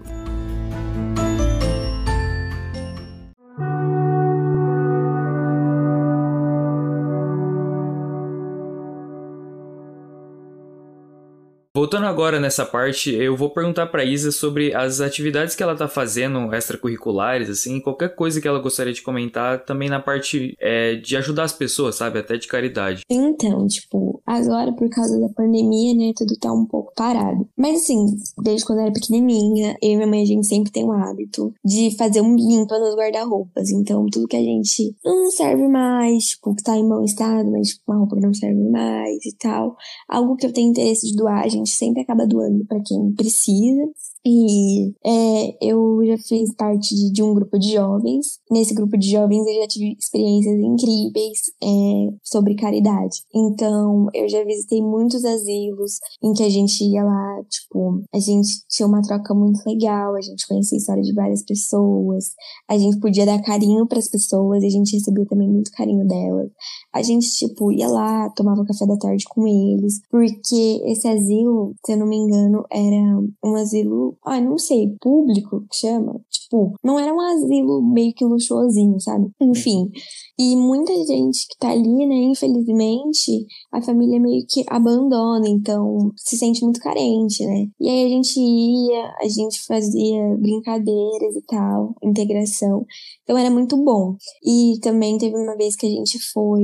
[11.78, 15.86] Voltando agora nessa parte, eu vou perguntar pra Isa sobre as atividades que ela tá
[15.86, 21.16] fazendo, extracurriculares, assim, qualquer coisa que ela gostaria de comentar, também na parte é, de
[21.16, 22.18] ajudar as pessoas, sabe?
[22.18, 23.02] Até de caridade.
[23.08, 27.48] Então, tipo, agora por causa da pandemia, né, tudo tá um pouco parado.
[27.56, 28.06] Mas assim,
[28.42, 31.52] desde quando eu era pequenininha, eu e minha mãe, a gente sempre tem o hábito
[31.64, 33.70] de fazer um limpa nos guarda-roupas.
[33.70, 37.68] Então, tudo que a gente não serve mais, tipo, que tá em bom estado, mas
[37.68, 39.76] tipo, uma roupa que não serve mais e tal.
[40.08, 43.82] Algo que eu tenho interesse de doar, a gente sempre acaba doando para quem precisa.
[44.24, 48.38] E é, eu já fiz parte de, de, um grupo de jovens.
[48.50, 53.22] Nesse grupo de jovens eu já tive experiências incríveis é, sobre caridade.
[53.35, 58.48] Então eu já visitei muitos asilos em que a gente ia lá, tipo, a gente
[58.68, 62.33] tinha uma troca muito legal, a gente conhecia a história de várias pessoas,
[62.68, 66.07] a gente podia dar carinho para as pessoas e a gente recebeu também muito carinho
[66.07, 66.50] delas.
[66.92, 71.92] A gente, tipo, ia lá, tomava café da tarde com eles, porque esse asilo, se
[71.92, 76.21] eu não me engano, era um asilo ah, não sei, público que chama.
[76.31, 79.31] Tipo, não era um asilo meio que luxuosinho, sabe?
[79.40, 79.90] Enfim.
[80.38, 86.37] E muita gente que tá ali, né, infelizmente, a família meio que abandona, então se
[86.37, 87.66] sente muito carente, né?
[87.81, 92.87] E aí a gente ia, a gente fazia brincadeiras e tal, integração.
[93.25, 94.16] Então era muito bom.
[94.44, 96.62] E também teve uma vez que a gente foi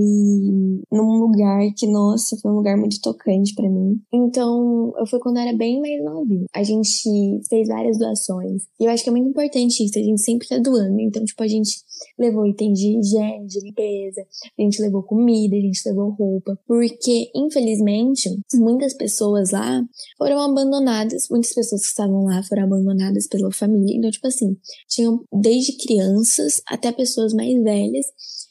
[0.91, 4.01] num lugar que, nossa, foi um lugar muito tocante para mim.
[4.13, 6.47] Então, eu fui quando era bem mais novinha.
[6.55, 8.63] A gente fez várias doações.
[8.81, 11.01] E eu acho que é muito importante isso, a gente sempre tá doando.
[11.01, 11.71] Então, tipo, a gente
[12.19, 14.23] levou itens de higiene, de limpeza,
[14.59, 16.59] a gente levou comida, a gente levou roupa.
[16.67, 19.83] Porque, infelizmente, muitas pessoas lá
[20.19, 23.97] foram abandonadas, muitas pessoas que estavam lá foram abandonadas pela família.
[23.97, 24.57] Então, tipo assim,
[24.89, 28.07] tinham desde crianças até pessoas mais velhas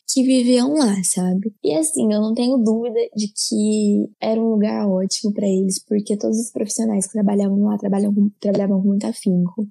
[0.08, 1.54] que viviam lá, sabe?
[1.64, 6.18] E assim, eu não tenho dúvida de que era um lugar ótimo para eles, porque
[6.18, 9.68] todos os profissionais que trabalhavam lá trabalhavam, trabalhavam com muito afinco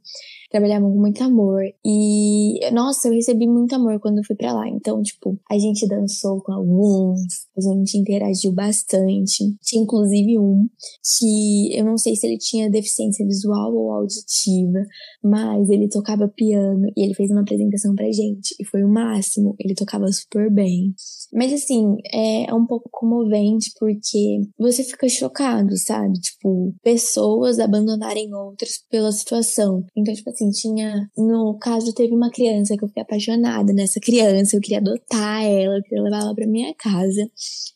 [0.52, 1.62] trabalhavam com muito amor.
[1.84, 4.68] E, nossa, eu recebi muito amor quando eu fui para lá.
[4.68, 7.20] Então, tipo, a gente dançou com alguns,
[7.56, 9.56] a gente interagiu bastante.
[9.62, 10.68] Tinha inclusive um
[11.18, 14.86] que eu não sei se ele tinha deficiência visual ou auditiva,
[15.24, 18.54] mas ele tocava piano e ele fez uma apresentação pra gente.
[18.60, 19.56] E foi o máximo.
[19.58, 20.94] Ele tocava super bem.
[21.32, 26.12] Mas assim, é, é um pouco comovente porque você fica chocado, sabe?
[26.20, 29.82] Tipo, pessoas abandonarem outras pela situação.
[29.96, 31.08] Então, tipo assim, assim, tinha.
[31.16, 35.76] No caso, teve uma criança que eu fiquei apaixonada nessa criança, eu queria adotar ela,
[35.76, 37.28] eu queria levar ela pra minha casa.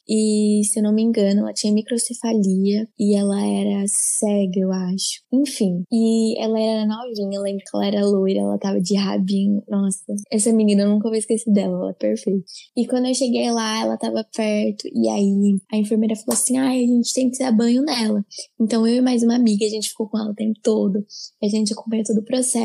[0.08, 5.22] E, se eu não me engano, ela tinha microcefalia e ela era cega, eu acho.
[5.32, 5.82] Enfim.
[5.92, 9.62] E ela era novinha, eu lembro que ela era loira, ela tava de rabinho.
[9.68, 12.44] Nossa, essa menina eu nunca vou esquecer dela, ela é perfeita.
[12.76, 16.84] E quando eu cheguei lá, ela tava perto, e aí a enfermeira falou assim: ai,
[16.84, 18.24] a gente tem que dar banho nela.
[18.60, 21.04] Então eu e mais uma amiga, a gente ficou com ela o tempo todo.
[21.42, 22.55] A gente acompanhou todo o processo.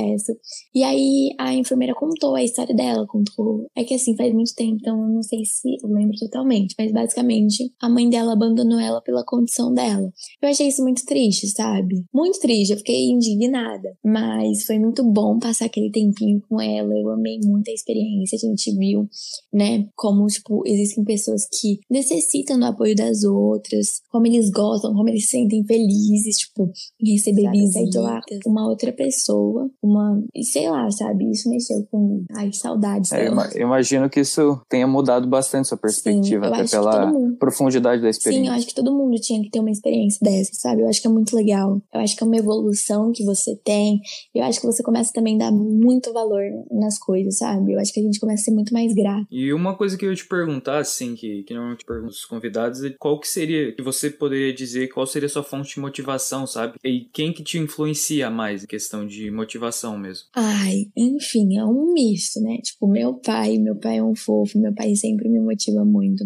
[0.73, 3.65] E aí a enfermeira contou a história dela, contou.
[3.75, 6.91] É que assim, faz muito tempo, então eu não sei se eu lembro totalmente, mas
[6.91, 10.11] basicamente a mãe dela abandonou ela pela condição dela.
[10.41, 12.03] Eu achei isso muito triste, sabe?
[12.13, 13.97] Muito triste, eu fiquei indignada.
[14.03, 18.37] Mas foi muito bom passar aquele tempinho com ela, eu amei muito a experiência.
[18.37, 19.07] A gente viu,
[19.53, 25.09] né, como, tipo, existem pessoas que necessitam do apoio das outras, como eles gostam, como
[25.09, 30.89] eles se sentem felizes, tipo, em receber visita lá uma outra pessoa, uma, sei lá,
[30.91, 31.31] sabe?
[31.31, 33.11] Isso mexeu com, ai, saudades.
[33.11, 38.09] É, eu imagino que isso tenha mudado bastante sua perspectiva, Sim, até pela profundidade da
[38.09, 38.43] experiência.
[38.43, 40.81] Sim, eu acho que todo mundo tinha que ter uma experiência dessa, sabe?
[40.81, 41.81] Eu acho que é muito legal.
[41.93, 43.99] Eu acho que é uma evolução que você tem.
[44.35, 47.73] Eu acho que você começa também a dar muito valor nas coisas, sabe?
[47.73, 49.25] Eu acho que a gente começa a ser muito mais grato.
[49.31, 52.83] E uma coisa que eu ia te perguntar, assim, que, que normalmente pergunto aos convidados,
[52.83, 56.45] é qual que seria, que você poderia dizer, qual seria a sua fonte de motivação,
[56.45, 56.75] sabe?
[56.83, 60.27] E quem que te influencia mais em questão de motivação mesmo?
[60.35, 62.57] Ai, enfim, é um misto, né?
[62.57, 66.23] Tipo, meu pai, meu pai é um fofo, meu pai sempre me motiva muito.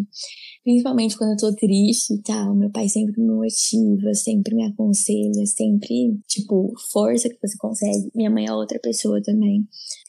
[0.66, 5.46] Principalmente quando eu tô triste e tal, meu pai sempre me motiva, sempre me aconselha,
[5.46, 8.10] sempre, tipo, força que você consegue.
[8.16, 9.64] Minha mãe é outra pessoa também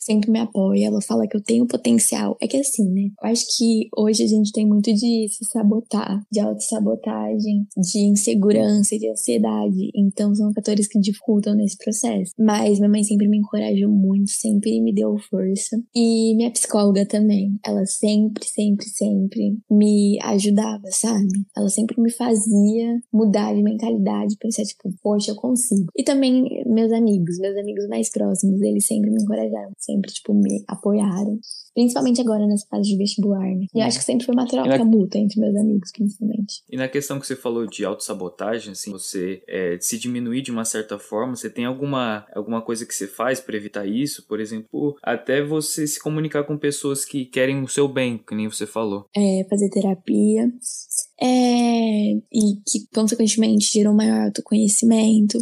[0.07, 2.37] sempre me apoia, ela fala que eu tenho potencial.
[2.41, 3.11] É que assim, né?
[3.21, 8.97] Eu acho que hoje a gente tem muito de se sabotar, de autossabotagem, de insegurança,
[8.97, 9.91] de ansiedade.
[9.95, 12.33] Então são fatores que dificultam nesse processo.
[12.39, 15.77] Mas minha mãe sempre me encorajou muito, sempre me deu força.
[15.95, 17.59] E minha psicóloga também.
[17.65, 21.47] Ela sempre, sempre, sempre me ajudou ajudava, sabe?
[21.57, 25.87] Ela sempre me fazia mudar de mentalidade, pensar, tipo, poxa, eu consigo.
[25.97, 30.65] E também meus amigos, meus amigos mais próximos, eles sempre me encorajaram, sempre, tipo, me
[30.69, 31.39] apoiaram.
[31.77, 33.67] Principalmente agora nessa fase de vestibular, né?
[33.75, 34.85] E eu acho que sempre foi uma troca na...
[34.85, 36.63] mútua entre meus amigos, principalmente.
[36.71, 40.65] E na questão que você falou de autossabotagem, assim, você é, se diminuir de uma
[40.65, 44.27] certa forma, você tem alguma, alguma coisa que você faz para evitar isso?
[44.27, 48.49] Por exemplo, até você se comunicar com pessoas que querem o seu bem, que nem
[48.49, 49.05] você falou.
[49.15, 50.36] É, fazer terapia.
[50.37, 51.06] Yes.
[51.21, 55.39] É, e que, consequentemente, gerou maior autoconhecimento.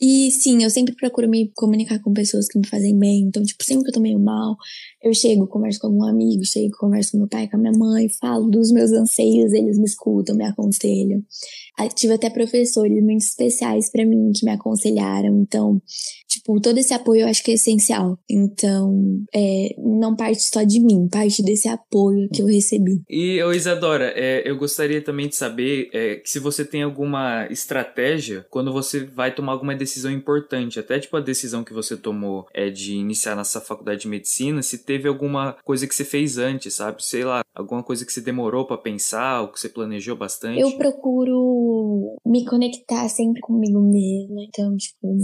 [0.00, 3.22] E sim, eu sempre procuro me comunicar com pessoas que me fazem bem.
[3.22, 4.56] Então, tipo, sempre que eu tô meio mal,
[5.02, 8.08] eu chego, converso com algum amigo, chego, converso com meu pai, com a minha mãe,
[8.20, 11.22] falo dos meus anseios, eles me escutam, me aconselham.
[11.94, 15.40] Tive até professores muito especiais para mim que me aconselharam.
[15.42, 15.80] Então,
[16.28, 18.18] tipo, todo esse apoio eu acho que é essencial.
[18.28, 23.02] Então, é, não parte só de mim, parte desse apoio que eu recebi.
[23.08, 28.72] E, ô Isadora, é, eu gostaria também saber é, se você tem alguma estratégia quando
[28.72, 32.94] você vai tomar alguma decisão importante, até tipo a decisão que você tomou é de
[32.94, 37.04] iniciar nessa faculdade de medicina, se teve alguma coisa que você fez antes, sabe?
[37.04, 40.60] Sei lá, alguma coisa que você demorou para pensar, ou que você planejou bastante.
[40.60, 44.42] Eu procuro me conectar sempre comigo mesma.
[44.42, 45.16] Então, tipo,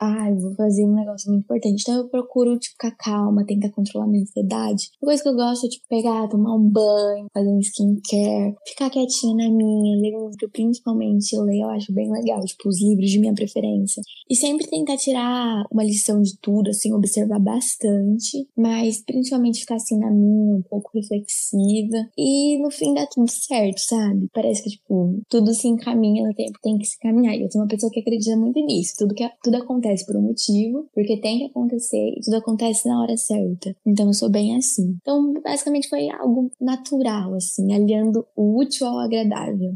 [0.00, 1.82] ah, vou fazer um negócio muito importante.
[1.82, 4.90] Então eu procuro, tipo, ficar calma, tentar controlar minha ansiedade.
[5.02, 8.90] Uma coisa que eu gosto é, tipo, pegar, tomar um banho, fazer um skincare, ficar
[8.90, 13.10] quietinha na minha, um livro, principalmente eu leio, eu acho bem legal, tipo, os livros
[13.10, 14.02] de minha preferência.
[14.28, 19.98] E sempre tentar tirar uma lição de tudo, assim, observar bastante, mas principalmente ficar assim
[19.98, 22.08] na minha, um pouco reflexiva.
[22.16, 24.28] E no fim dá tudo certo, sabe?
[24.32, 27.34] Parece que, tipo, tudo se encaixa caminha no tempo tem que se caminhar.
[27.34, 28.94] E eu sou uma pessoa que acredita muito nisso.
[28.98, 33.02] Tudo, que, tudo acontece por um motivo, porque tem que acontecer e tudo acontece na
[33.02, 33.74] hora certa.
[33.84, 34.96] Então eu sou bem assim.
[35.00, 39.29] Então, basicamente foi algo natural, assim, aliando o útil ao agradável.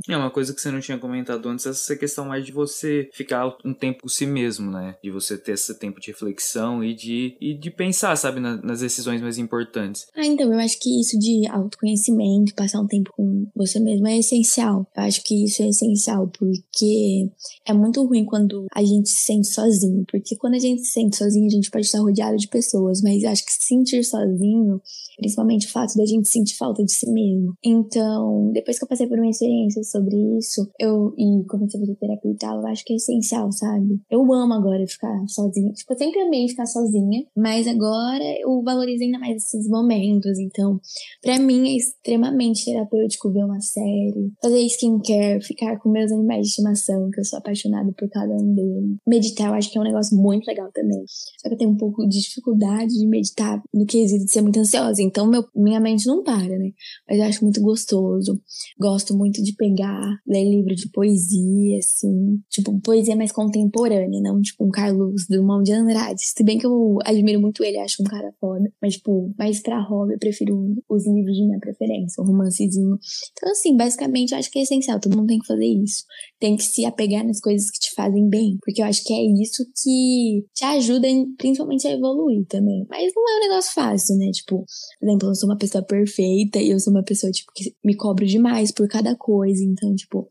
[0.08, 3.56] É uma coisa que você não tinha comentado antes, essa questão mais de você ficar
[3.64, 4.96] um tempo com si mesmo, né?
[5.02, 8.80] De você ter esse tempo de reflexão e de, e de pensar, sabe, na, nas
[8.80, 10.06] decisões mais importantes.
[10.16, 14.18] Ah, então, eu acho que isso de autoconhecimento, passar um tempo com você mesmo é
[14.18, 14.86] essencial.
[14.96, 17.28] Eu acho que isso é essencial porque
[17.66, 21.16] é muito ruim quando a gente se sente sozinho, porque quando a gente se sente
[21.16, 24.80] sozinho, a gente pode estar rodeado de pessoas, mas acho que se sentir sozinho,
[25.16, 27.54] principalmente o fato da gente sentir falta de si mesmo.
[27.62, 29.43] Então, depois que eu passei por uma experiência
[29.84, 33.50] sobre isso, eu e comecei a fazer terapia e tal, eu acho que é essencial,
[33.52, 34.00] sabe?
[34.10, 35.72] Eu amo agora ficar sozinha.
[35.72, 40.38] Tipo, eu sempre amei ficar sozinha, mas agora eu valorizo ainda mais esses momentos.
[40.38, 40.80] Então,
[41.22, 46.48] para mim é extremamente terapêutico ver uma série, fazer skincare, ficar com meus animais de
[46.48, 48.96] estimação, que eu sou apaixonada por cada um deles.
[49.06, 51.04] Meditar, eu acho que é um negócio muito legal também.
[51.40, 54.58] Só que eu tenho um pouco de dificuldade de meditar no quesito de ser muito
[54.58, 55.02] ansiosa.
[55.02, 56.72] Então, meu, minha mente não para, né?
[57.08, 58.40] Mas eu acho muito gostoso.
[58.78, 62.38] Gosto muito de pegar, ler livro de poesia, assim.
[62.50, 66.20] Tipo, poesia mais contemporânea, não tipo um Carlos Drummond de Andrade.
[66.20, 68.70] Se bem que eu admiro muito ele, acho um cara foda.
[68.80, 72.98] Mas, tipo, mais pra hobby, eu prefiro os livros de minha preferência, um romancezinho.
[73.32, 75.00] Então, assim, basicamente, eu acho que é essencial.
[75.00, 76.04] Todo mundo tem que fazer isso.
[76.44, 79.22] Tem que se apegar nas coisas que te fazem bem, porque eu acho que é
[79.40, 82.84] isso que te ajuda, principalmente, a evoluir também.
[82.90, 84.30] Mas não é um negócio fácil, né?
[84.30, 84.58] Tipo,
[85.00, 87.96] por exemplo, eu sou uma pessoa perfeita e eu sou uma pessoa, tipo, que me
[87.96, 89.64] cobro demais por cada coisa.
[89.64, 90.28] Então, tipo,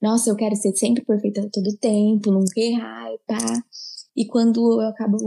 [0.00, 3.64] nossa, eu quero ser sempre perfeita todo tempo, nunca errar, pá.
[4.16, 5.18] E quando eu acabo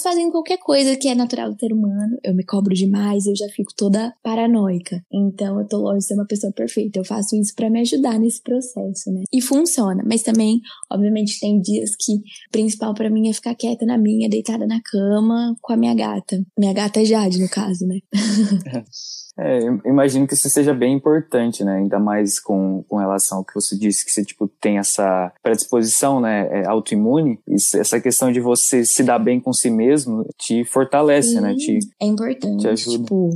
[0.00, 3.48] fazendo qualquer coisa que é natural do ser humano, eu me cobro demais, eu já
[3.48, 5.04] fico toda paranoica.
[5.12, 6.98] Então eu tô longe de ser uma pessoa perfeita.
[6.98, 9.24] Eu faço isso para me ajudar nesse processo, né?
[9.32, 10.02] E funciona.
[10.06, 14.28] Mas também, obviamente, tem dias que o principal para mim é ficar quieta na minha,
[14.28, 16.40] deitada na cama com a minha gata.
[16.58, 17.98] Minha gata é Jade, no caso, né?
[19.38, 21.76] É, imagino que isso seja bem importante, né?
[21.76, 26.20] Ainda mais com, com relação ao que você disse, que você, tipo, tem essa predisposição,
[26.20, 26.48] né?
[26.50, 27.38] É, autoimune.
[27.46, 31.54] Isso, essa questão de você se dar bem com si mesmo te fortalece, Sim, né?
[31.54, 32.62] Te, é importante.
[32.62, 32.98] Te ajuda.
[32.98, 33.30] Tipo,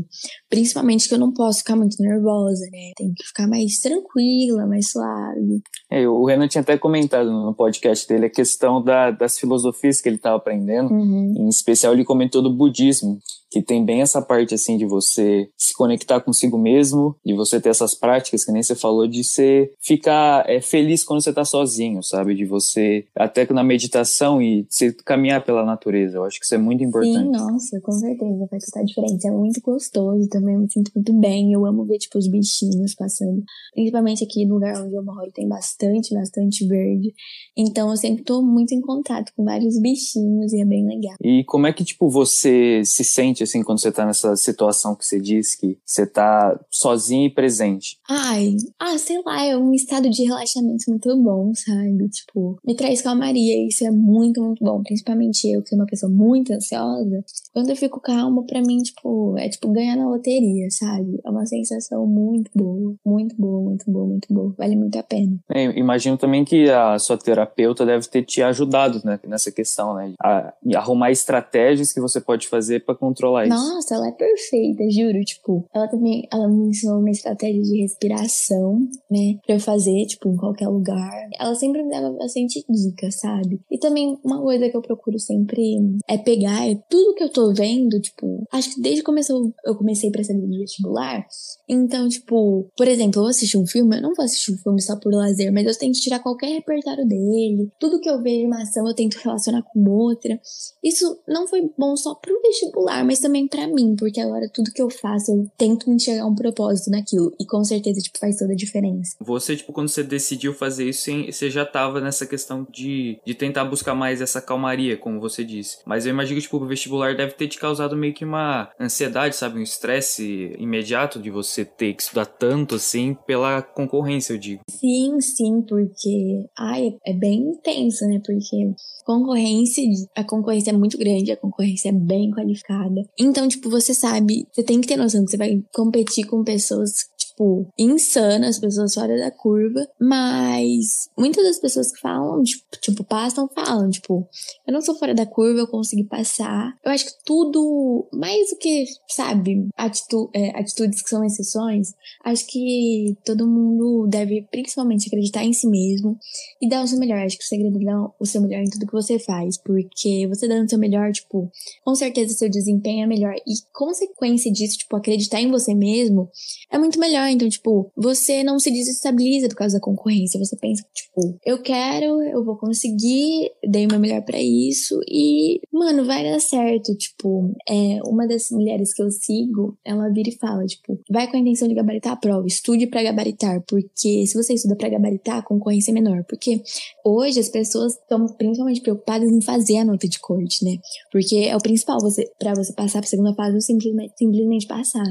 [0.51, 2.91] principalmente que eu não posso ficar muito nervosa, né?
[2.97, 5.63] Tem que ficar mais tranquila, mais suave.
[5.89, 10.09] É, o Renan tinha até comentado no podcast dele a questão da, das filosofias que
[10.09, 10.93] ele estava aprendendo.
[10.93, 11.35] Uhum.
[11.39, 13.21] Em especial, ele comentou do budismo
[13.53, 17.69] que tem bem essa parte assim de você se conectar consigo mesmo, de você ter
[17.69, 22.03] essas práticas que nem você falou de você ficar é, feliz quando você tá sozinho,
[22.03, 22.35] sabe?
[22.35, 26.17] De você até na meditação e você caminhar pela natureza.
[26.17, 27.25] Eu acho que isso é muito importante.
[27.25, 29.27] Sim, nossa, com certeza vai estar diferente.
[29.27, 31.53] É muito gostoso também, eu me sinto muito bem.
[31.53, 33.43] Eu amo ver tipo os bichinhos passando,
[33.75, 37.13] principalmente aqui no lugar onde eu moro tem bastante, bastante verde.
[37.55, 41.17] Então eu sempre tô muito em contato com vários bichinhos e é bem legal.
[41.23, 44.95] E como é que tipo você se sente sente, assim, quando você tá nessa situação
[44.95, 47.99] que você diz que você tá sozinho e presente?
[48.09, 52.09] Ai, ah, sei lá, é um estado de relaxamento muito bom, sabe?
[52.09, 54.83] Tipo, me traz calmaria e isso é muito, muito bom.
[54.83, 57.25] Principalmente eu, que sou uma pessoa muito ansiosa.
[57.53, 61.21] Quando eu fico calma, pra mim, tipo, é tipo ganhar na loteria, sabe?
[61.25, 64.55] É uma sensação muito boa, muito boa, muito boa, muito boa.
[64.57, 65.37] Vale muito a pena.
[65.51, 70.13] É, imagino também que a sua terapeuta deve ter te ajudado né, nessa questão, né?
[70.21, 73.55] A, arrumar estratégias que você pode fazer para controlar isso.
[73.55, 75.25] Nossa, ela é perfeita, juro.
[75.25, 78.81] Tipo, ela também ela me ensinou uma estratégia de respiração,
[79.11, 79.39] né?
[79.47, 81.29] Pra eu fazer, tipo, em qualquer lugar.
[81.39, 83.61] Ela sempre me dava bastante dicas, sabe?
[83.71, 85.77] E também uma coisa que eu procuro sempre
[86.09, 89.75] é pegar é tudo que eu tô vendo, tipo, acho que desde que começou, eu
[89.75, 91.27] comecei pra ser de vestibular.
[91.69, 94.81] Então, tipo, por exemplo, eu vou assistir um filme, eu não vou assistir um filme
[94.81, 97.71] só por lazer, mas eu tento tirar qualquer repertório dele.
[97.81, 100.39] Tudo que eu vejo uma ação, eu tento relacionar com outra.
[100.83, 104.83] Isso não foi bom só pro vestibular, mas também para mim, porque agora tudo que
[104.83, 107.33] eu faço, eu tento enxergar um propósito naquilo.
[107.41, 109.17] E com certeza, tipo, faz toda a diferença.
[109.21, 113.65] Você, tipo, quando você decidiu fazer isso, você já tava nessa questão de, de tentar
[113.65, 115.79] buscar mais essa calmaria, como você disse.
[115.87, 118.42] Mas eu imagino que, tipo, o vestibular deve ter te causado meio que uma
[118.81, 119.59] ansiedade, sabe?
[119.59, 124.63] Um estresse imediato de você ter que estudar tanto assim pela concorrência, eu digo.
[124.69, 128.21] Sim, sim, porque ai, é bem intenso, né?
[128.25, 128.75] Porque
[129.05, 129.83] concorrência,
[130.17, 133.03] a concorrência é muito grande, a concorrência é bem qualificada.
[133.19, 136.93] Então, tipo, você sabe, você tem que ter noção que você vai competir com pessoas
[137.33, 143.49] tipo, insanas, pessoas fora da curva, mas muitas das pessoas que falam, tipo, tipo, passam,
[143.49, 144.29] falam, tipo,
[144.67, 146.77] eu não sou fora da curva, eu consegui passar.
[146.85, 152.47] Eu acho que tudo, mais do que, sabe, atitu é, atitudes que são exceções, acho
[152.47, 156.19] que todo mundo deve principalmente acreditar em si mesmo
[156.61, 157.19] e dar o seu melhor.
[157.19, 160.27] Acho que o segredo é dar o seu melhor em tudo que você faz, porque
[160.29, 161.51] você dando o seu melhor, tipo,
[161.85, 163.35] com certeza seu desempenho é melhor.
[163.47, 166.31] E consequência disso, tipo, acreditar em você mesmo
[166.71, 167.22] é muito melhor.
[167.31, 170.39] Então, tipo, você não se desestabiliza por causa da concorrência.
[170.39, 175.61] Você pensa, tipo, eu quero, eu vou conseguir, dei o meu melhor para isso e,
[175.73, 176.95] mano, vai dar certo.
[176.97, 181.37] Tipo, é uma das mulheres que eu sigo, ela vira e fala, tipo, vai com
[181.37, 185.39] a intenção de gabaritar a prova, estude para gabaritar, porque se você estuda para gabaritar,
[185.39, 186.25] a concorrência é menor.
[186.29, 186.63] Porque
[187.05, 190.79] hoje as pessoas estão principalmente preocupadas em fazer a nota de corte, né?
[191.11, 195.07] Porque é o principal você para você passar para segunda fase, simplesmente, simplesmente passar.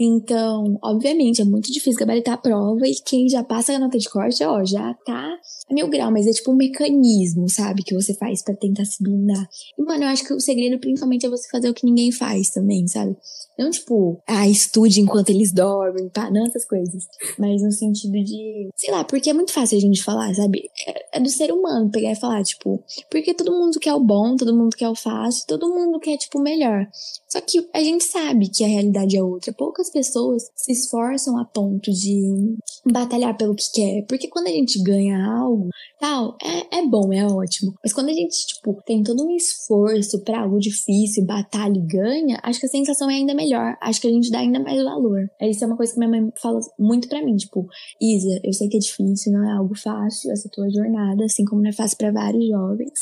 [0.00, 4.08] Então, obviamente, é muito difícil gabaritar a prova e quem já passa a nota de
[4.08, 5.38] corte, ó, já tá
[5.70, 9.02] a mil grau, mas é tipo um mecanismo, sabe, que você faz para tentar se
[9.02, 9.48] blindar.
[9.78, 12.50] E, mano, eu acho que o segredo principalmente é você fazer o que ninguém faz
[12.50, 13.16] também, sabe?
[13.58, 17.04] Não tipo, ah, estude enquanto eles dormem, pá, não essas coisas.
[17.38, 20.70] Mas no sentido de, sei lá, porque é muito fácil a gente falar, sabe?
[20.86, 24.36] É, é do ser humano pegar e falar, tipo, porque todo mundo quer o bom,
[24.36, 26.88] todo mundo quer o fácil, todo mundo quer, tipo, o melhor.
[27.28, 29.52] Só que a gente sabe que a realidade é outra.
[29.52, 34.04] Poucas pessoas se esforçam a ponto de batalhar pelo que quer.
[34.06, 35.68] Porque quando a gente ganha algo,
[36.00, 37.74] tal, é, é bom, é ótimo.
[37.82, 42.40] Mas quando a gente, tipo, tem todo um esforço para algo difícil, batalha e ganha,
[42.42, 43.76] acho que a sensação é ainda melhor.
[43.80, 45.28] Acho que a gente dá ainda mais valor.
[45.40, 47.66] Isso é uma coisa que minha mãe fala muito para mim, tipo,
[48.00, 51.62] Isa, eu sei que é difícil, não é algo fácil essa tua jornada, assim como
[51.62, 52.92] não é fácil para vários jovens.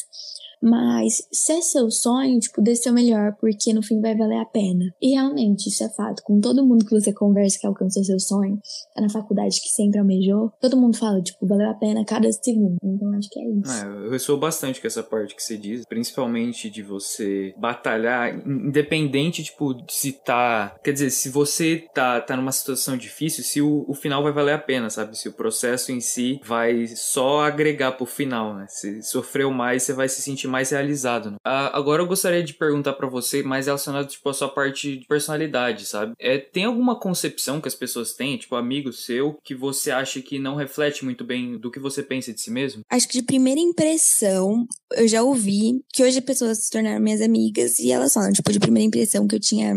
[0.62, 4.44] Mas se é seu sonho, tipo, dê seu melhor, porque no fim vai valer a
[4.44, 4.92] pena.
[5.00, 6.22] E realmente, isso é fato.
[6.22, 8.60] Com todo mundo que você conversa que alcançou seu sonho,
[8.94, 12.76] tá na faculdade que sempre almejou, todo mundo fala, tipo, valeu a pena cada segundo.
[12.82, 13.72] Então acho que é isso.
[13.72, 19.42] É, eu ressoou bastante com essa parte que você diz, principalmente de você batalhar, independente,
[19.42, 20.76] tipo, de se tá.
[20.84, 24.54] Quer dizer, se você tá, tá numa situação difícil, se o, o final vai valer
[24.54, 25.16] a pena, sabe?
[25.16, 28.66] Se o processo em si vai só agregar pro final, né?
[28.68, 31.30] Se sofreu mais, você vai se sentir mais realizado.
[31.30, 31.36] Né?
[31.44, 35.06] Ah, agora eu gostaria de perguntar para você, mais relacionado tipo a sua parte de
[35.06, 36.12] personalidade, sabe?
[36.18, 40.38] É, tem alguma concepção que as pessoas têm, tipo amigo seu, que você acha que
[40.38, 42.82] não reflete muito bem do que você pensa de si mesmo?
[42.90, 47.78] Acho que de primeira impressão, eu já ouvi que hoje pessoas se tornaram minhas amigas
[47.78, 49.74] e elas falam, tipo, de primeira impressão que eu tinha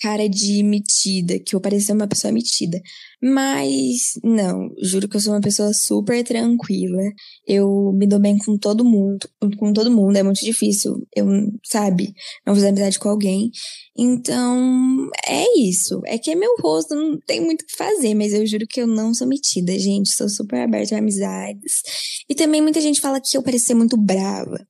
[0.00, 2.80] cara de metida, que eu parecia uma pessoa metida.
[3.22, 7.02] Mas, não, juro que eu sou uma pessoa super tranquila.
[7.46, 9.26] Eu me dou bem com todo mundo.
[9.56, 11.06] Com todo mundo, é muito difícil.
[11.16, 11.26] Eu,
[11.64, 12.12] sabe,
[12.46, 13.50] não fazer amizade com alguém.
[13.96, 16.02] Então, é isso.
[16.04, 18.82] É que é meu rosto, não tem muito o que fazer, mas eu juro que
[18.82, 20.10] eu não sou metida, gente.
[20.10, 21.82] Sou super aberta a amizades.
[22.28, 24.66] E também muita gente fala que eu ser muito brava.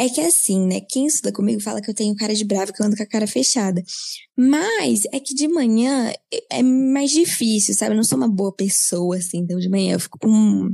[0.00, 0.80] É que assim, né?
[0.80, 3.06] Quem estuda comigo fala que eu tenho cara de brava, que eu ando com a
[3.06, 3.82] cara fechada.
[4.34, 6.10] Mas é que de manhã
[6.50, 7.92] é mais difícil, sabe?
[7.92, 9.40] Eu não sou uma boa pessoa, assim.
[9.40, 10.70] Então de manhã eu fico com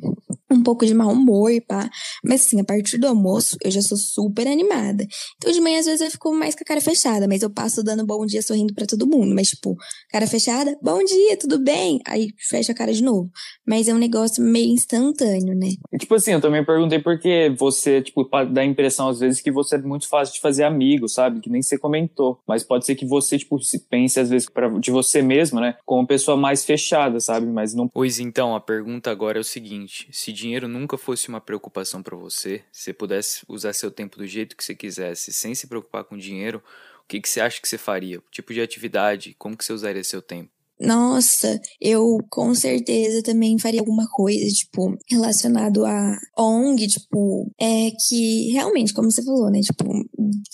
[0.48, 1.90] um, pouco de mau humor, pá.
[2.24, 5.04] Mas assim, a partir do almoço eu já sou super animada.
[5.38, 7.82] Então de manhã às vezes eu fico mais com a cara fechada, mas eu passo
[7.82, 9.34] dando bom dia sorrindo para todo mundo.
[9.34, 9.74] Mas tipo,
[10.12, 11.98] cara fechada, bom dia, tudo bem?
[12.06, 13.28] Aí fecha a cara de novo.
[13.66, 15.70] Mas é um negócio meio instantâneo, né?
[15.98, 18.22] Tipo assim, eu também perguntei porque você, tipo,
[18.52, 21.40] dá a impressão às vezes que você é muito fácil de fazer amigo, sabe?
[21.40, 22.40] Que nem você comentou.
[22.46, 25.76] Mas pode ser que você, tipo, se pense às vezes pra, de você mesmo, né?
[25.84, 27.46] Como pessoa mais fechada, sabe?
[27.46, 27.88] Mas não.
[27.88, 32.16] Pois então, a pergunta agora é o seguinte: se dinheiro nunca fosse uma preocupação para
[32.16, 36.16] você, se pudesse usar seu tempo do jeito que você quisesse, sem se preocupar com
[36.16, 36.62] dinheiro,
[37.04, 38.20] o que, que você acha que você faria?
[38.30, 39.34] Tipo de atividade?
[39.38, 40.55] Como que você usaria seu tempo?
[40.78, 48.50] Nossa, eu com certeza também faria alguma coisa, tipo, relacionado a ONG, tipo, é que
[48.52, 49.60] realmente, como você falou, né?
[49.62, 49.84] Tipo,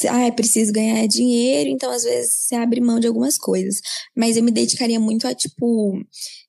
[0.08, 3.80] ah, é preciso ganhar dinheiro, então às vezes você abre mão de algumas coisas.
[4.16, 5.92] Mas eu me dedicaria muito a, tipo,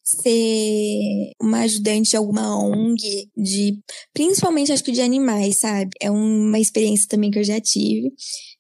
[0.04, 3.80] ser uma ajudante de alguma ONG, de
[4.14, 5.90] principalmente acho que de animais, sabe?
[6.00, 8.12] É uma experiência também que eu já tive.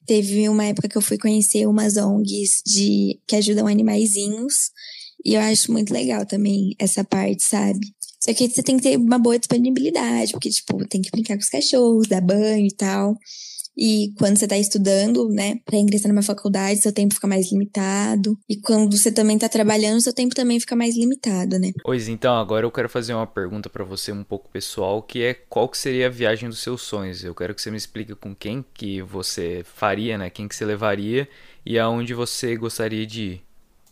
[0.08, 4.72] Teve uma época que eu fui conhecer umas ONGs de que ajudam animaizinhos.
[5.24, 7.94] E eu acho muito legal também essa parte, sabe?
[8.20, 11.42] Só que você tem que ter uma boa disponibilidade, porque, tipo, tem que brincar com
[11.42, 13.18] os cachorros, dar banho e tal.
[13.76, 18.38] E quando você tá estudando, né, para ingressar numa faculdade, seu tempo fica mais limitado.
[18.48, 21.72] E quando você também tá trabalhando, seu tempo também fica mais limitado, né?
[21.84, 25.34] Pois então, agora eu quero fazer uma pergunta para você um pouco pessoal, que é
[25.34, 27.24] qual que seria a viagem dos seus sonhos?
[27.24, 30.30] Eu quero que você me explique com quem que você faria, né?
[30.30, 31.28] Quem que você levaria
[31.66, 33.42] e aonde você gostaria de ir.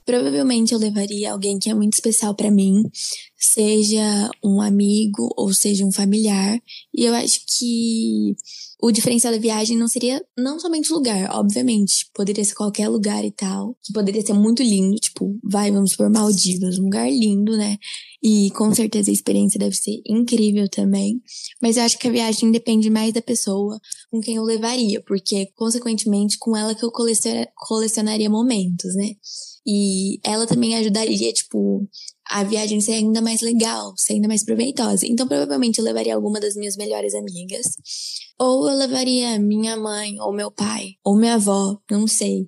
[0.06, 2.84] Provavelmente eu levaria alguém que é muito especial para mim,
[3.38, 6.60] seja um amigo ou seja um familiar.
[6.94, 8.36] E eu acho que
[8.82, 13.24] o diferencial da viagem não seria não somente o lugar, obviamente, poderia ser qualquer lugar
[13.24, 17.56] e tal, que poderia ser muito lindo, tipo, vai, vamos por Maldivas, um lugar lindo,
[17.56, 17.78] né?
[18.24, 21.22] E com certeza a experiência deve ser incrível também.
[21.62, 23.80] Mas eu acho que a viagem depende mais da pessoa
[24.10, 29.12] com quem eu levaria, porque consequentemente com ela que eu colecionaria momentos, né?
[29.66, 31.88] E ela também ajudaria, tipo,
[32.28, 35.06] a viagem ser ainda mais legal, ser ainda mais proveitosa.
[35.06, 37.68] Então, provavelmente eu levaria alguma das minhas melhores amigas.
[38.40, 42.48] Ou eu levaria minha mãe, ou meu pai, ou minha avó, não sei.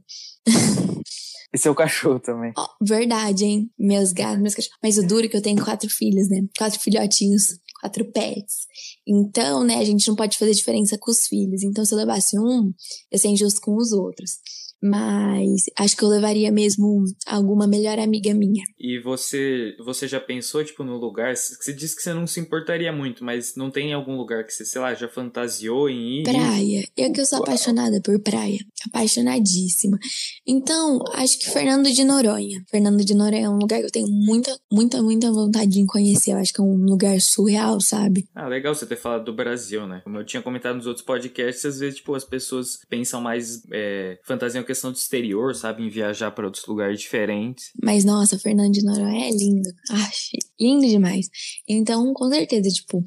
[1.53, 2.51] E seu cachorro também.
[2.57, 3.69] Oh, verdade, hein?
[3.77, 4.79] Meus gatos, meus cachorros.
[4.81, 6.41] Mas o duro é que eu tenho quatro filhos, né?
[6.57, 8.65] Quatro filhotinhos, quatro pets.
[9.07, 11.61] Então, né, a gente não pode fazer diferença com os filhos.
[11.61, 12.73] Então, se eu levasse um,
[13.11, 14.39] eu ser injusto com os outros.
[14.83, 18.65] Mas acho que eu levaria mesmo alguma melhor amiga minha.
[18.77, 21.35] E você, você já pensou, tipo, no lugar?
[21.37, 24.65] Você disse que você não se importaria muito, mas não tem algum lugar que você,
[24.65, 26.23] sei lá, já fantasiou em ir?
[26.23, 26.85] Praia.
[26.97, 27.47] Eu que eu sou Uau.
[27.47, 28.59] apaixonada por praia.
[28.87, 29.97] Apaixonadíssima.
[30.45, 32.61] Então, acho que Fernando de Noronha.
[32.69, 36.31] Fernando de Noronha é um lugar que eu tenho muita, muita, muita vontade de conhecer.
[36.31, 38.27] Eu acho que é um lugar surreal, sabe?
[38.35, 40.01] Ah, legal você ter falado do Brasil, né?
[40.03, 44.19] Como eu tinha comentado nos outros podcasts, às vezes, tipo, as pessoas pensam mais é,
[44.23, 45.83] fantasiam questão de exterior, sabe?
[45.83, 47.71] Em viajar para outros lugares diferentes.
[47.81, 49.69] Mas, nossa, Fernando de Noronha é lindo.
[49.91, 50.11] Ai,
[50.59, 51.29] lindo demais.
[51.67, 53.03] Então, com certeza, tipo,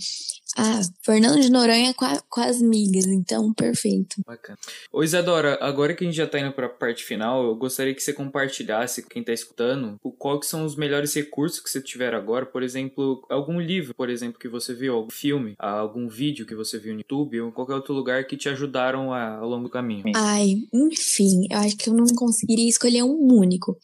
[0.57, 4.17] ah, Fernando de Noronha com, a, com, as migas, então perfeito.
[4.27, 4.59] Bacana.
[4.91, 8.03] Ô Isadora, agora que a gente já tá indo pra parte final, eu gostaria que
[8.03, 11.81] você compartilhasse com quem tá escutando o qual que são os melhores recursos que você
[11.81, 16.47] tiver agora, por exemplo, algum livro, por exemplo, que você viu, algum filme, algum vídeo
[16.47, 19.65] que você viu no YouTube ou qualquer outro lugar que te ajudaram a, ao longo
[19.65, 20.05] do caminho.
[20.15, 23.77] Ai, enfim, eu acho que eu não conseguiria escolher um único.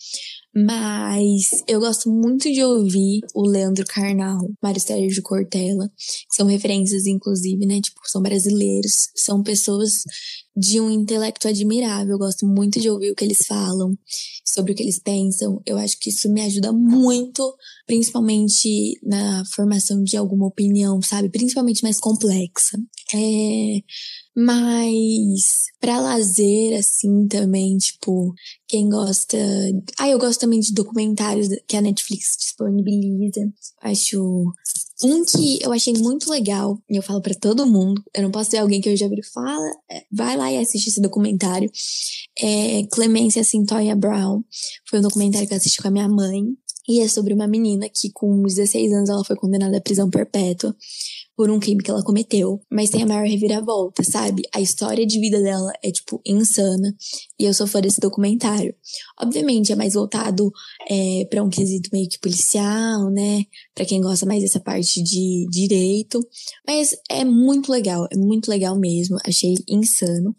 [0.55, 7.07] Mas eu gosto muito de ouvir o Leandro Carnal, Mário Sérgio Cortella, que são referências,
[7.07, 7.81] inclusive, né?
[7.81, 10.05] Tipo, são brasileiros, são pessoas
[10.57, 12.13] de um intelecto admirável.
[12.13, 13.97] Eu gosto muito de ouvir o que eles falam,
[14.45, 15.61] sobre o que eles pensam.
[15.67, 17.55] Eu acho que isso me ajuda muito,
[17.87, 21.29] principalmente na formação de alguma opinião, sabe?
[21.29, 22.79] Principalmente mais complexa.
[23.15, 23.83] É
[24.35, 28.35] mas para lazer, assim, também, tipo,
[28.67, 29.37] quem gosta.
[29.99, 33.53] Ah, eu gosto também de documentários que a Netflix disponibiliza.
[33.83, 34.53] Acho.
[35.05, 38.51] Um que eu achei muito legal, e eu falo para todo mundo, eu não posso
[38.51, 41.71] ser alguém que eu já vi fala, é, vai lá e assiste esse documentário.
[42.39, 44.43] É Clemência Cintoya Brown.
[44.89, 46.45] Foi um documentário que eu assisti com a minha mãe.
[46.89, 50.75] E é sobre uma menina que, com 16 anos, ela foi condenada à prisão perpétua
[51.43, 54.45] por um crime que ela cometeu, mas tem a maior reviravolta, sabe?
[54.55, 56.95] A história de vida dela é, tipo, insana.
[57.37, 58.73] E eu sou fã desse documentário.
[59.21, 60.53] Obviamente, é mais voltado
[60.89, 63.43] é, para um quesito meio que policial, né?
[63.75, 66.25] Para quem gosta mais dessa parte de direito.
[66.65, 69.19] Mas é muito legal, é muito legal mesmo.
[69.27, 70.37] Achei insano.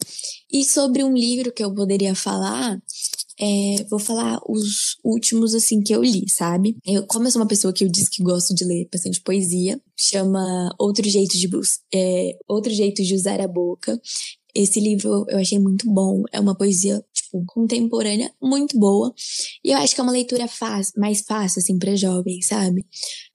[0.50, 2.82] E sobre um livro que eu poderia falar,
[3.44, 6.78] é, vou falar os últimos, assim, que eu li, sabe?
[6.86, 9.82] Eu, como eu sou uma pessoa que eu disse que gosto de ler bastante poesia,
[9.98, 11.50] chama Outro Jeito de,
[11.94, 14.00] é, Outro Jeito de Usar a Boca.
[14.56, 16.24] Esse livro eu achei muito bom.
[16.32, 19.14] É uma poesia, tipo, contemporânea, muito boa.
[19.62, 22.86] E eu acho que é uma leitura fácil, mais fácil, assim, para jovens, sabe?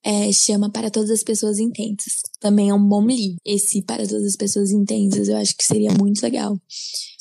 [0.02, 2.22] É, chama Para Todas as Pessoas Intensas.
[2.40, 3.36] Também é um bom livro.
[3.44, 6.56] Esse Para Todas as Pessoas Intensas eu acho que seria muito legal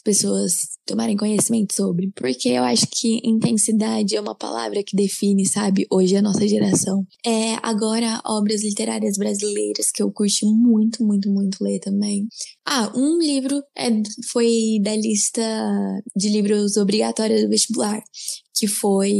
[0.07, 2.11] pessoas tomarem conhecimento sobre.
[2.15, 7.05] Porque eu acho que intensidade é uma palavra que define, sabe, hoje a nossa geração.
[7.25, 12.27] É agora obras literárias brasileiras que eu curti muito, muito, muito ler também.
[12.65, 13.89] Ah, um livro é,
[14.31, 15.41] foi da lista
[16.15, 18.01] de livros obrigatórios do vestibular,
[18.57, 19.13] que foi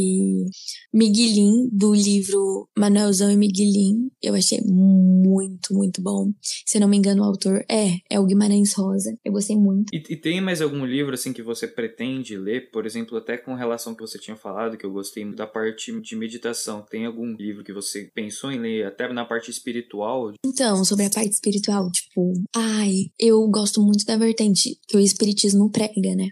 [0.94, 4.10] Miguelin, do livro Manuelzão e Miguelin.
[4.22, 6.32] Eu achei muito, muito bom.
[6.66, 9.16] Se não me engano, o autor é, é o Guimarães Rosa.
[9.24, 9.94] Eu gostei muito.
[9.94, 12.70] E, e tem mais algum livro, assim, que você pretende ler?
[12.70, 16.16] Por exemplo, até com relação que você tinha falado, que eu gostei da parte de
[16.16, 16.82] meditação.
[16.82, 20.34] Tem algum livro que você pensou em ler, até na parte espiritual?
[20.46, 25.72] Então, sobre a parte espiritual, tipo, ai, eu gosto muito da vertente que o espiritismo
[25.72, 26.30] prega, né?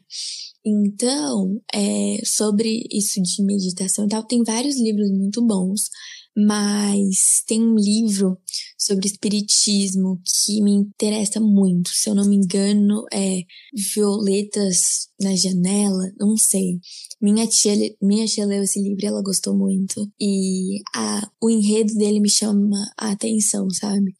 [0.65, 5.89] Então, é, sobre isso de meditação e tal, tem vários livros muito bons,
[6.35, 8.37] mas tem um livro
[8.77, 11.89] sobre espiritismo que me interessa muito.
[11.89, 16.79] Se eu não me engano, é Violetas na Janela, não sei.
[17.21, 20.11] Minha tia, minha tia leu esse livro e ela gostou muito.
[20.19, 24.13] E a, o enredo dele me chama a atenção, sabe?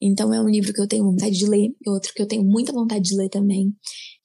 [0.00, 2.72] Então é um livro que eu tenho vontade de ler, outro que eu tenho muita
[2.72, 3.70] vontade de ler também,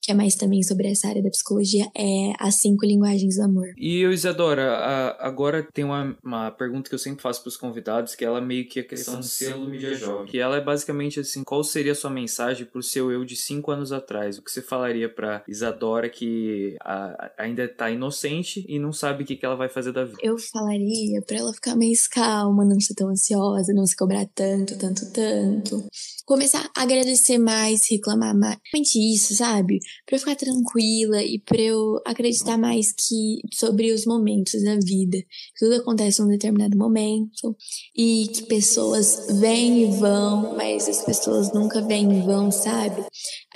[0.02, 3.68] que é mais também sobre essa área da psicologia, é As Cinco Linguagens do Amor.
[3.76, 8.14] E eu, Isadora, agora tem uma, uma pergunta que eu sempre faço para os convidados,
[8.14, 10.26] que ela é meio que a questão do selo mídia jovem.
[10.26, 13.34] Que ela é basicamente assim, qual seria a sua mensagem para o seu eu de
[13.34, 14.38] cinco anos atrás?
[14.38, 19.26] O que você falaria para Isadora que a, ainda está inocente e não sabe o
[19.26, 20.18] que, que ela vai fazer da vida?
[20.22, 24.78] Eu falaria para ela ficar mais calma, não ser tão ansiosa, não se cobrar tanto,
[24.78, 25.84] tanto, tanto.
[26.26, 28.58] Começar a agradecer mais, reclamar mais.
[28.72, 29.78] Realmente isso, sabe?
[30.04, 35.18] para eu ficar tranquila e para eu acreditar mais que sobre os momentos da vida.
[35.56, 37.56] Tudo acontece num determinado momento
[37.96, 43.04] e que pessoas vêm e vão, mas as pessoas nunca vêm e vão, sabe?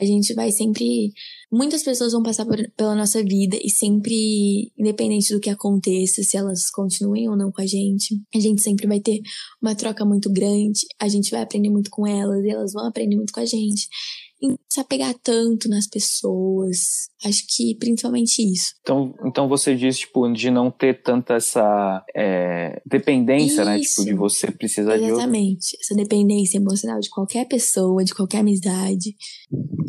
[0.00, 1.12] A gente vai sempre
[1.50, 6.36] muitas pessoas vão passar por, pela nossa vida e sempre, independente do que aconteça, se
[6.36, 9.20] elas continuem ou não com a gente, a gente sempre vai ter
[9.60, 13.16] uma troca muito grande, a gente vai aprender muito com elas e elas vão aprender
[13.16, 13.88] muito com a gente
[14.42, 17.08] em se apegar tanto nas pessoas.
[17.24, 18.74] Acho que principalmente isso.
[18.80, 23.64] Então, então você diz, tipo, de não ter tanta essa é, dependência, isso.
[23.64, 23.80] né?
[23.80, 25.06] Tipo, de você precisar Exatamente.
[25.06, 25.76] de Exatamente.
[25.80, 29.14] Essa dependência emocional de qualquer pessoa, de qualquer amizade.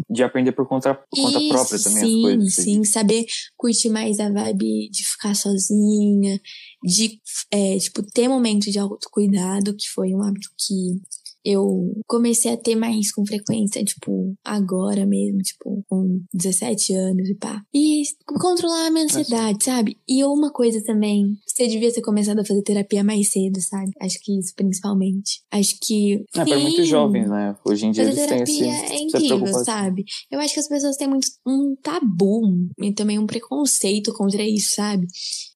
[0.09, 2.53] De aprender por conta, por conta própria também sim, as coisas.
[2.55, 3.25] Sim, saber
[3.55, 6.39] curtir mais a vibe de ficar sozinha,
[6.83, 7.19] de,
[7.51, 10.99] é, tipo, ter momento de autocuidado, que foi um hábito que
[11.43, 17.35] eu comecei a ter mais com frequência, tipo, agora mesmo, tipo, com 17 anos e
[17.35, 17.61] pá.
[17.73, 19.97] E controlar a minha ansiedade, sabe?
[20.07, 23.91] E uma coisa também, você devia ter começado a fazer terapia mais cedo, sabe?
[23.99, 25.41] Acho que isso principalmente.
[25.51, 26.23] Acho que.
[26.35, 27.55] É, para muitos jovens, né?
[27.65, 30.03] Hoje em dia fazer eles terapia têm esse, é incrível, sabe?
[30.29, 32.41] Eu acho que as pessoas têm muito um tabu
[32.79, 35.07] e também um preconceito contra isso, sabe?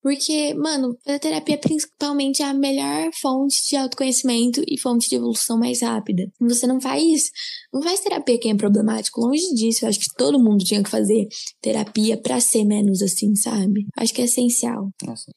[0.06, 5.58] Porque, mano, a terapia principalmente é a melhor fonte de autoconhecimento e fonte de evolução
[5.58, 6.28] mais rápida.
[6.42, 7.32] Você não faz,
[7.74, 9.20] não faz terapia quem é problemático.
[9.20, 11.26] Longe disso, eu acho que todo mundo tinha que fazer
[11.60, 13.88] terapia para ser menos assim, sabe?
[13.98, 14.92] Acho que é essencial.
[15.04, 15.32] Nossa.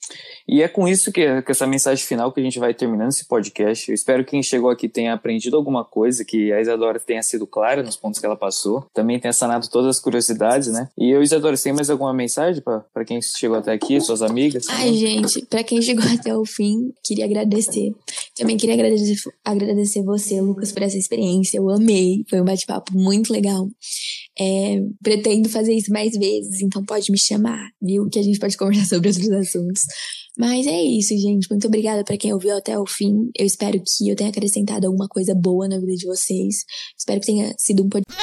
[0.47, 3.27] E é com isso que, com essa mensagem final que a gente vai terminando esse
[3.27, 3.89] podcast.
[3.89, 7.47] Eu espero que quem chegou aqui tenha aprendido alguma coisa, que a Isadora tenha sido
[7.47, 8.85] clara nos pontos que ela passou.
[8.93, 10.91] Também tenha sanado todas as curiosidades, né?
[10.99, 14.58] E eu, Isadora, você tem mais alguma mensagem para quem chegou até aqui, suas amigas?
[14.69, 17.93] Ai, gente, para quem chegou até o fim, queria agradecer.
[18.37, 21.59] Também queria agradecer, agradecer você, Lucas, por essa experiência.
[21.59, 22.25] Eu amei.
[22.29, 23.69] Foi um bate-papo muito legal.
[24.39, 28.09] É, pretendo fazer isso mais vezes, então pode me chamar, viu?
[28.09, 29.83] Que a gente pode conversar sobre outros assuntos.
[30.39, 31.51] Mas é isso, gente.
[31.51, 33.31] Muito obrigada para quem ouviu até o fim.
[33.37, 36.65] Eu espero que eu tenha acrescentado alguma coisa boa na vida de vocês.
[36.97, 38.19] Espero que tenha sido um podcast